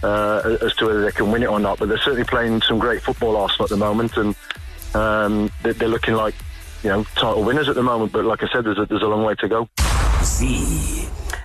[0.04, 1.80] uh, as to whether they can win it or not.
[1.80, 4.36] But they're certainly playing some great football, Arsenal, at the moment, and
[4.96, 6.36] um, they- they're looking like
[6.84, 8.12] you know title winners at the moment.
[8.12, 9.70] But like I said, there's a, there's a long way to go.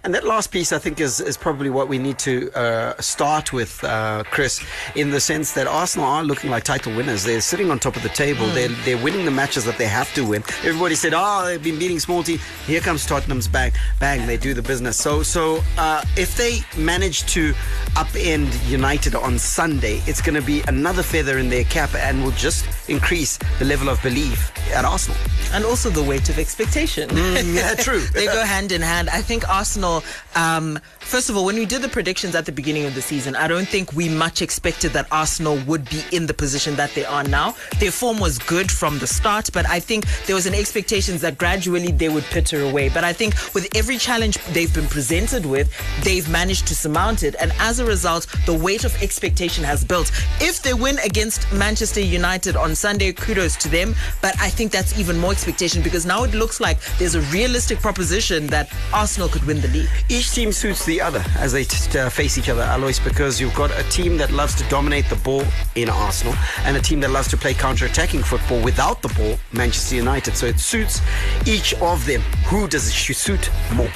[0.07, 3.53] And that last piece, I think, is, is probably what we need to uh, start
[3.53, 7.25] with, uh, Chris, in the sense that Arsenal are looking like title winners.
[7.25, 8.47] They're sitting on top of the table.
[8.47, 10.45] They're, they're winning the matches that they have to win.
[10.63, 12.41] Everybody said, oh, they've been beating small teams.
[12.69, 13.73] Here comes Tottenham's bang.
[13.99, 14.97] Bang, they do the business.
[14.97, 17.53] So, so uh, if they manage to
[17.97, 22.31] upend United on Sunday, it's going to be another feather in their cap and will
[22.31, 25.19] just increase the level of belief at Arsenal.
[25.53, 27.09] And also the weight of expectation.
[27.09, 28.01] Mm, yeah, true.
[28.15, 29.09] they go hand in hand.
[29.11, 29.96] I think Arsenal,
[30.35, 33.37] um, first of all, when we did the predictions at the beginning of the season,
[33.37, 37.05] I don't think we much expected that Arsenal would be in the position that they
[37.05, 37.55] are now.
[37.79, 41.39] Their form was good from the start, but I think there was an expectation that
[41.39, 42.89] gradually they would pitter away.
[42.89, 45.71] But I think with every challenge they've been presented with,
[46.03, 47.37] they've managed to surmount it.
[47.41, 50.11] And as a result, the weight of expectation has built.
[50.41, 53.95] If they win against Manchester United on Sunday, kudos to them.
[54.21, 57.79] But I think that's even more expectation because now it looks like there's a realistic
[57.79, 59.89] proposition that Arsenal could win the league.
[60.09, 63.55] Each team suits the other as they t- uh, face each other, Alois, because you've
[63.55, 65.45] got a team that loves to dominate the ball
[65.75, 66.35] in Arsenal
[66.65, 70.37] and a team that loves to play counter-attacking football without the ball, Manchester United.
[70.37, 71.01] So it suits
[71.47, 72.21] each of them.
[72.47, 73.91] Who does it suit more?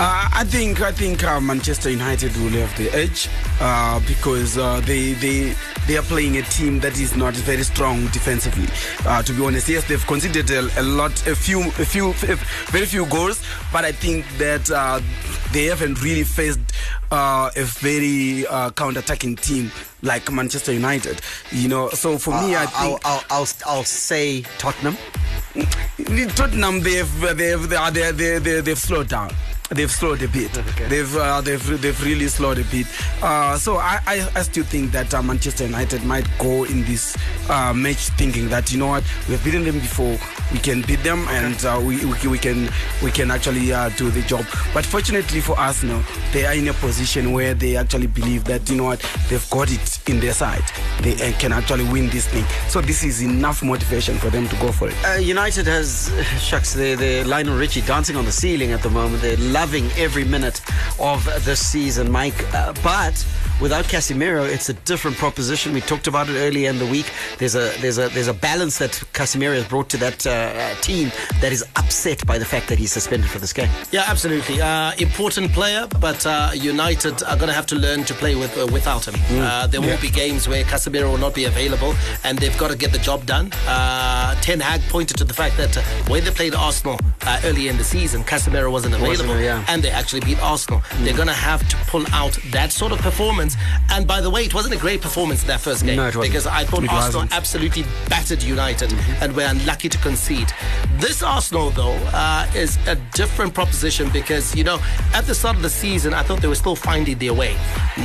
[0.00, 3.28] Uh, I think I think uh, Manchester United will have the edge
[3.60, 5.54] uh, because uh, they they
[5.88, 8.68] they are playing a team that is not very strong defensively.
[9.06, 12.36] Uh, to be honest, yes, they've conceded a, a lot, a few, a few, a
[12.70, 15.00] very few goals, but I think that uh,
[15.52, 16.60] they haven't really faced
[17.10, 19.72] uh, a very uh, counter-attacking team
[20.02, 21.20] like Manchester United.
[21.50, 24.96] You know, so for me, I Uh, I'll, think I'll, I'll, I'll say Tottenham.
[26.36, 29.32] Tottenham, they've they've they they they they they've slowed down.
[29.70, 30.50] They've slowed a bit.
[30.88, 32.86] They've uh, they've they've really slowed a bit.
[33.22, 37.14] Uh, so I, I I still think that uh, Manchester United might go in this
[37.50, 40.16] uh, match thinking that you know what we've beaten them before,
[40.52, 42.68] we can beat them and uh, we, we can- we can
[43.02, 44.46] we can actually uh, do the job.
[44.72, 46.02] But fortunately for us now,
[46.32, 49.70] they are in a position where they actually believe that you know what they've got
[49.70, 50.64] it in their side.
[51.02, 52.44] They uh, can actually win this thing.
[52.68, 54.96] So this is enough motivation for them to go for it.
[55.04, 56.10] Uh, United has,
[56.40, 59.20] shucks, they're, they're Lionel Richie dancing on the ceiling at the moment.
[59.20, 60.60] They're loving every minute
[61.00, 62.40] of this season, Mike.
[62.54, 63.16] Uh, but
[63.60, 65.72] without Casemiro, it's a different proposition.
[65.72, 67.06] We talked about it earlier in the week.
[67.38, 71.10] There's a there's a there's a balance that Casemiro has brought to that uh, team
[71.40, 73.68] that is upset by the fact that he's suspended for this game.
[73.90, 74.60] Yeah, absolutely.
[74.60, 78.56] Uh, important player, but uh, United are going to have to learn to play with
[78.56, 79.16] uh, without him.
[79.42, 80.00] Uh, there will Yeah.
[80.08, 81.92] be games where Casemiro will not be available,
[82.22, 83.50] and they've got to get the job done.
[83.66, 85.82] Uh, Ten Hag pointed to the fact that uh,
[86.12, 86.96] when they played Arsenal
[87.26, 89.47] uh, early in the season, Casemiro wasn't available, Wasn't, yeah.
[89.68, 90.82] And they actually beat Arsenal.
[91.00, 93.56] They're going to have to pull out that sort of performance.
[93.90, 96.16] And by the way, it wasn't a great performance in that first game No, it
[96.16, 96.24] wasn't.
[96.32, 97.32] because I thought It Arsenal wasn't.
[97.34, 100.52] absolutely battered United and were unlucky to concede.
[100.98, 104.78] This Arsenal, though, uh, is a different proposition because, you know,
[105.14, 107.56] at the start of the season, I thought they were still finding their way.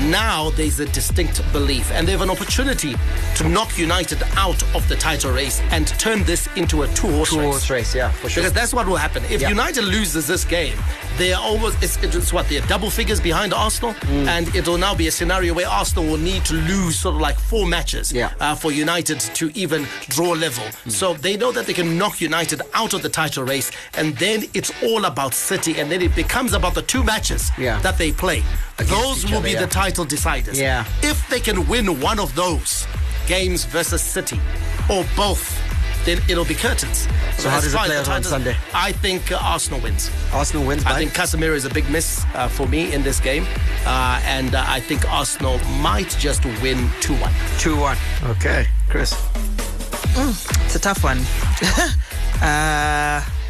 [0.10, 2.96] Now there's a distinct belief, and they have an opportunity
[3.36, 7.34] to knock United out of the title race and turn this into a two horse
[7.34, 7.70] race.
[7.70, 8.42] Race, yeah, for sure.
[8.44, 9.24] Because that's what will happen.
[9.26, 9.50] If Yeah.
[9.50, 10.78] United loses this game,
[11.18, 13.94] They're almost, it's, it's what, they're double figures behind Arsenal.
[13.94, 14.28] Mm.
[14.28, 17.38] And it'll now be a scenario where Arsenal will need to lose sort of like
[17.38, 18.32] four matches Yeah.
[18.40, 20.64] uh, for United to even draw level.
[20.64, 20.92] Mm.
[20.92, 23.72] So they know that they can knock United out of the title race.
[23.94, 25.80] And then it's all about City.
[25.80, 27.80] And then it becomes about the two matches Yeah.
[27.82, 28.44] that they play.
[28.78, 29.62] Those will other, be yeah.
[29.62, 30.60] the title deciders.
[30.60, 30.86] Yeah.
[31.04, 32.88] If they can win one of those
[33.28, 34.40] games versus City
[34.90, 35.60] or both,
[36.06, 37.08] then it'll be curtains.
[37.38, 38.56] So how does it far play out on Sunday?
[38.74, 40.12] I think uh, Arsenal wins.
[40.32, 40.86] Arsenal wins.
[40.86, 43.46] I think Casemiro is a big miss uh, for me in this game,
[43.86, 47.34] uh, and uh, I think Arsenal might just win two one.
[47.60, 47.98] Two one.
[48.24, 49.14] Okay, Chris.
[50.16, 51.20] It's a tough one.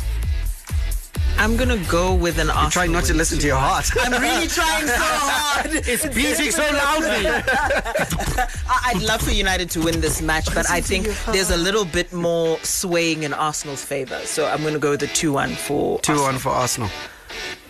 [1.38, 2.64] I'm gonna go with an Arsenal.
[2.66, 3.90] I'm trying not to listen to your heart.
[4.02, 5.68] I'm really trying so hard.
[5.74, 7.28] It's beating so loudly.
[8.70, 11.86] I- I'd love for United to win this match, but I think there's a little
[11.86, 14.20] bit more swaying in Arsenal's favour.
[14.26, 16.90] So I'm gonna go with a two-one for Two one for Arsenal.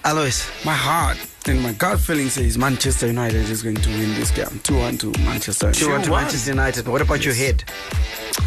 [0.05, 4.31] Alois, my heart and my gut feeling says Manchester United is going to win this
[4.31, 4.59] game.
[4.63, 5.71] Two one to Manchester.
[5.71, 6.83] Two one to Manchester United.
[6.85, 7.63] But what about your head?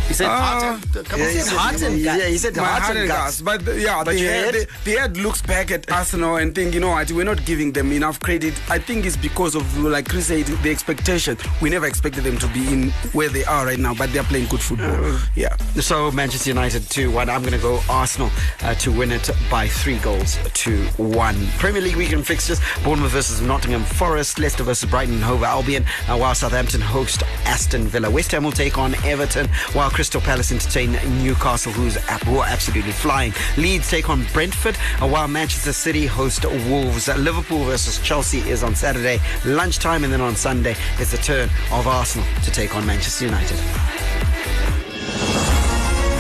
[0.09, 0.62] He said Uh, heart
[0.97, 1.32] and, come yeah, on.
[1.32, 2.18] he said heart and guts.
[2.22, 3.41] Yeah, he said heart heart and and guts.
[3.41, 3.64] guts.
[3.64, 6.80] But yeah, But the, head, the, the head looks back at Arsenal and think, you
[6.80, 8.55] know what, we're not giving them enough credit.
[8.70, 11.37] I think it's because of, like Chris said, the expectation.
[11.61, 14.49] We never expected them to be in where they are right now, but they're playing
[14.49, 15.18] good football.
[15.34, 15.57] yeah.
[15.80, 17.28] So Manchester United 2 1.
[17.30, 18.30] I'm going to go Arsenal
[18.62, 21.37] uh, to win it by three goals to one.
[21.59, 26.16] Premier League weekend fixtures Bournemouth versus Nottingham Forest, Leicester versus Brighton and Hove Albion, uh,
[26.16, 28.11] while Southampton host Aston Villa.
[28.11, 32.93] West Ham will take on Everton, while Crystal Palace entertain Newcastle, who's who are absolutely
[32.93, 33.35] flying.
[33.59, 37.11] Leeds take on Brentford, uh, while Manchester City host Wolves.
[37.11, 41.51] Uh, Liverpool versus Chelsea is on Saturday lunchtime, and then on Sunday is the turn
[41.72, 43.59] of Arsenal to take on Manchester United.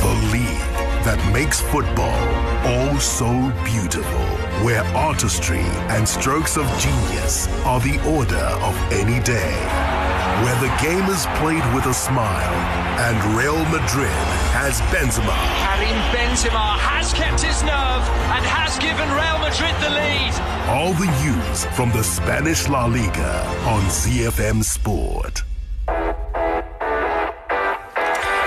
[0.02, 0.66] The league
[1.06, 2.20] that makes football
[2.68, 3.26] oh so
[3.64, 4.26] beautiful,
[4.66, 10.05] where artistry and strokes of genius are the order of any day.
[10.44, 12.54] Where the game is played with a smile,
[13.06, 14.10] and Real Madrid
[14.52, 15.34] has Benzema.
[15.64, 18.04] Karim Benzema has kept his nerve
[18.36, 20.34] and has given Real Madrid the lead.
[20.68, 25.42] All the news from the Spanish La Liga on ZFM Sport.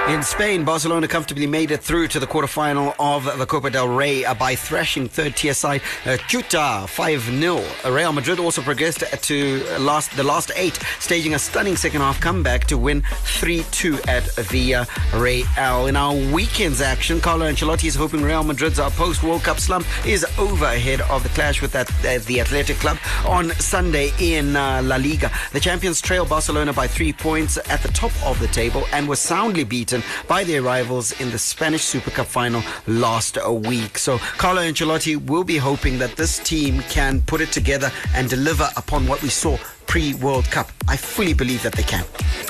[0.10, 4.26] In Spain, Barcelona comfortably made it through to the quarterfinal of the Copa del Rey
[4.26, 7.64] uh, by thrashing third tier side uh, Ceuta 5 0.
[7.86, 12.66] Real Madrid also progressed to last the last eight, staging a stunning second half comeback
[12.66, 15.86] to win 3 2 at Villa Real.
[15.86, 20.26] In our weekend's action, Carlo Ancelotti is hoping Real Madrid's post World Cup slump is
[20.40, 22.98] over ahead of the clash with that, uh, the Athletic Club
[23.28, 25.32] on Sunday in uh, La Liga.
[25.54, 29.16] The champions trail Barcelona by three points at the top of the table and were
[29.16, 33.98] soundly beaten by their rivals in the Spanish Super Cup final last week.
[33.98, 38.70] So Carlo Ancelotti will be hoping that this team can put it together and deliver
[38.76, 39.58] upon what we saw
[39.90, 40.70] pre-World Cup.
[40.88, 42.06] I fully believe that they can.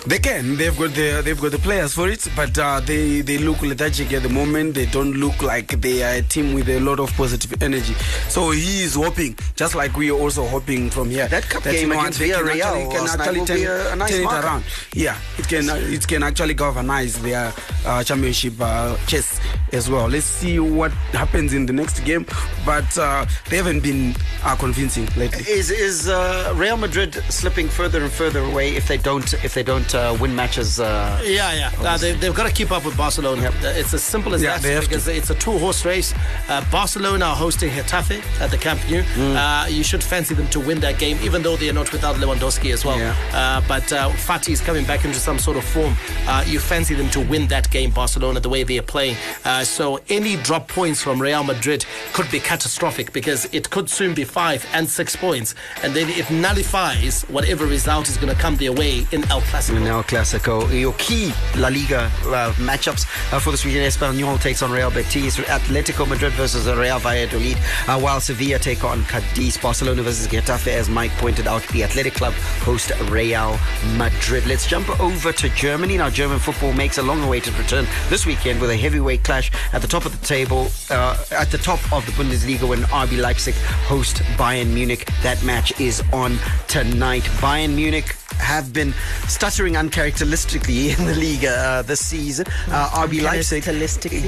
[0.06, 0.56] They can.
[0.58, 4.12] They've got the they've got the players for it, but uh, they they look lethargic
[4.14, 4.76] at the moment.
[4.76, 7.94] They don't look like they are a team with a lot of positive energy.
[8.30, 11.28] So he is hoping, just like we are also hoping from here.
[11.28, 13.92] That cup that, game you know, against they can Villarreal actually- can actually turn, a-
[13.92, 14.64] a nice turn it around.
[14.94, 17.54] Yeah, it can uh, it can actually galvanize their
[17.86, 19.40] uh, championship uh, chess
[19.74, 20.08] as well.
[20.08, 22.26] Let's see what happens in the next game,
[22.66, 25.44] but uh, they haven't been uh, convincing lately.
[25.52, 29.64] Is is uh, Real Madrid slipping further and further away if they don't if they
[29.64, 30.80] don't uh, win matches?
[30.80, 31.72] Uh, Yeah, yeah.
[31.80, 33.50] Uh, they, they've got to keep up with Barcelona.
[33.50, 36.14] Uh, It's as simple as Yeah, that have because it's a two-horse race.
[36.48, 39.02] Uh, Barcelona are hosting Getafe at the Camp Nou.
[39.04, 39.36] Mm.
[39.36, 42.16] Uh, you should fancy them to win that game, even though they are not without
[42.18, 42.98] Lewandowski as well.
[42.98, 43.16] Yeah.
[43.34, 45.96] Uh, but uh, Fati is coming back into some sort of form.
[46.28, 49.16] Uh, you fancy them to win that game, Barcelona, the way they are playing.
[49.46, 54.14] Uh, so any drop points from Real Madrid could be catastrophic because it could soon
[54.14, 58.56] be five and six points, and then it nullifies whatever result is going to come
[58.58, 59.78] their way in El Clasico.
[59.78, 64.62] In El Clasico, your key La Liga uh, matchups uh, for this weekend: Espanyol takes
[64.62, 67.58] on Real Betis, Atletico Madrid versus Real Valladolid,
[67.88, 70.68] uh, while Sevilla take on Cadiz, Barcelona versus Getafe.
[70.68, 73.58] As Mike pointed out, the Athletic Club host Real
[73.98, 74.46] Madrid.
[74.46, 76.10] Let's jump over to Germany now.
[76.10, 80.06] German football makes a long-awaited return this weekend with a heavyweight clash at the top
[80.06, 83.56] of the table, uh, at the top of the Bundesliga when RB Leipzig
[83.88, 85.10] host Bayern Munich.
[85.24, 87.09] That match is on tonight.
[87.42, 88.94] Bayern Munich have been
[89.28, 92.46] stuttering uncharacteristically in the league uh, this season.
[92.68, 93.64] Uh, RB Leipzig.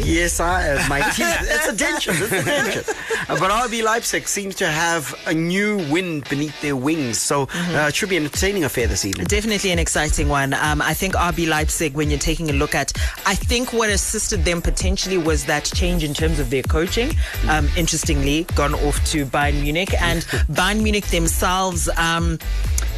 [0.06, 1.28] Yes, I, uh, my team.
[1.42, 2.14] It's a tension.
[2.18, 2.96] It's a tension.
[3.30, 7.20] Uh, but RB Leipzig seems to have a new wind beneath their wings.
[7.20, 9.28] So uh, it should be an entertaining affair this evening.
[9.28, 10.54] Definitely an exciting one.
[10.54, 12.94] Um, I think RB Leipzig, when you're taking a look at,
[13.26, 17.12] I think what assisted them potentially was that change in terms of their coaching.
[17.48, 20.22] Um, interestingly, gone off to Bayern Munich, and
[20.52, 21.90] Bayern Munich themselves.
[21.98, 22.40] Um,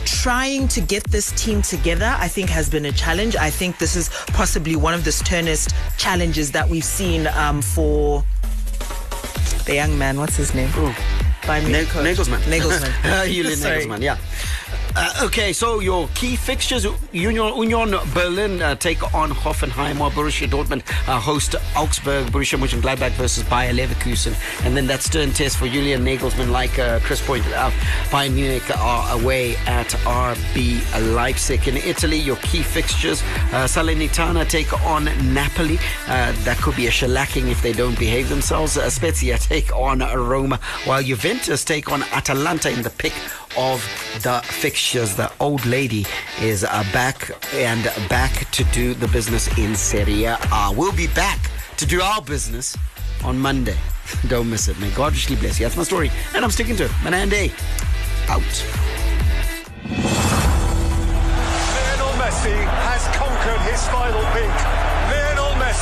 [0.06, 3.36] trying to get this team together, I think, has been a challenge.
[3.36, 8.24] I think this is possibly one of the sternest challenges that we've seen um, for
[9.66, 10.18] the young man.
[10.18, 10.70] What's his name?
[10.70, 12.06] Bayern Munich coach.
[12.06, 12.40] Nagelsmann.
[12.44, 13.26] Nagelsmann.
[13.34, 13.60] Julian.
[13.60, 14.18] Nagelsmann, yeah.
[14.96, 20.48] Uh, okay, so your key fixtures: Union, Union Berlin uh, take on Hoffenheim, or Borussia
[20.48, 25.68] Dortmund uh, host Augsburg, Borussia Mönchengladbach versus Bayer Leverkusen, and then that stern test for
[25.68, 27.72] Julian Nagelsmann, like uh, Chris pointed out,
[28.12, 31.68] Bayern Munich are away at RB Leipzig.
[31.68, 35.80] In Italy, your key fixtures: uh, Salernitana take on Napoli.
[36.08, 38.74] Uh, that could be a shellacking if they don't behave themselves.
[38.94, 43.14] Spezia take on Roma, while Juventus take on Atalanta in the pick
[43.58, 43.82] of
[44.22, 45.16] the fixtures.
[45.16, 46.06] The old lady
[46.42, 50.38] is uh, back and back to do the business in Serie A.
[50.76, 52.78] We'll be back to do our business
[53.24, 53.78] on Monday.
[54.28, 54.80] Don't miss it.
[54.80, 55.66] May God richly bless you.
[55.66, 56.92] That's my story, and I'm sticking to it.
[57.02, 57.52] Manande,
[58.30, 58.42] out.
[61.74, 64.93] Lionel Messi has conquered his final peak.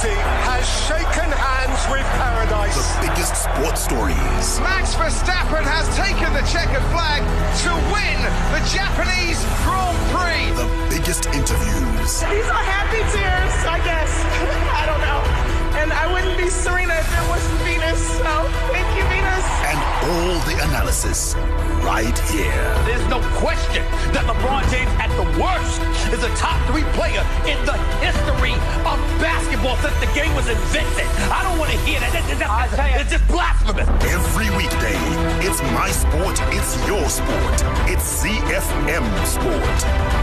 [0.02, 2.76] Lionel Messi has shaken hands with paradise.
[2.95, 4.60] The biggest sports stories.
[4.60, 7.22] Max Verstappen has taken the checkered flag
[7.64, 8.18] to win
[8.52, 10.52] the Japanese Grand Prix.
[10.58, 12.22] The biggest interviews.
[12.22, 14.12] These are happy tears, I guess.
[14.74, 15.61] I don't know.
[15.80, 17.99] And I wouldn't be Serena if it wasn't Venus.
[18.19, 18.34] So
[18.74, 19.45] thank you, Venus.
[19.72, 19.80] And
[20.11, 21.36] all the analysis
[21.82, 22.63] right here.
[22.86, 23.82] There's no question
[24.13, 25.82] that LeBron James, at the worst,
[26.13, 28.53] is a top three player in the history
[28.86, 31.07] of basketball since the game was invented.
[31.32, 32.13] I don't want to hear that.
[32.13, 33.88] It's, it's- it's just blasphemous.
[34.11, 34.97] Every weekday,
[35.41, 37.57] it's my sport, it's your sport.
[37.89, 39.80] It's ZFM Sport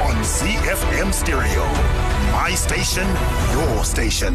[0.06, 1.64] on ZFM Stereo.
[2.32, 3.06] My station,
[3.52, 4.34] your station.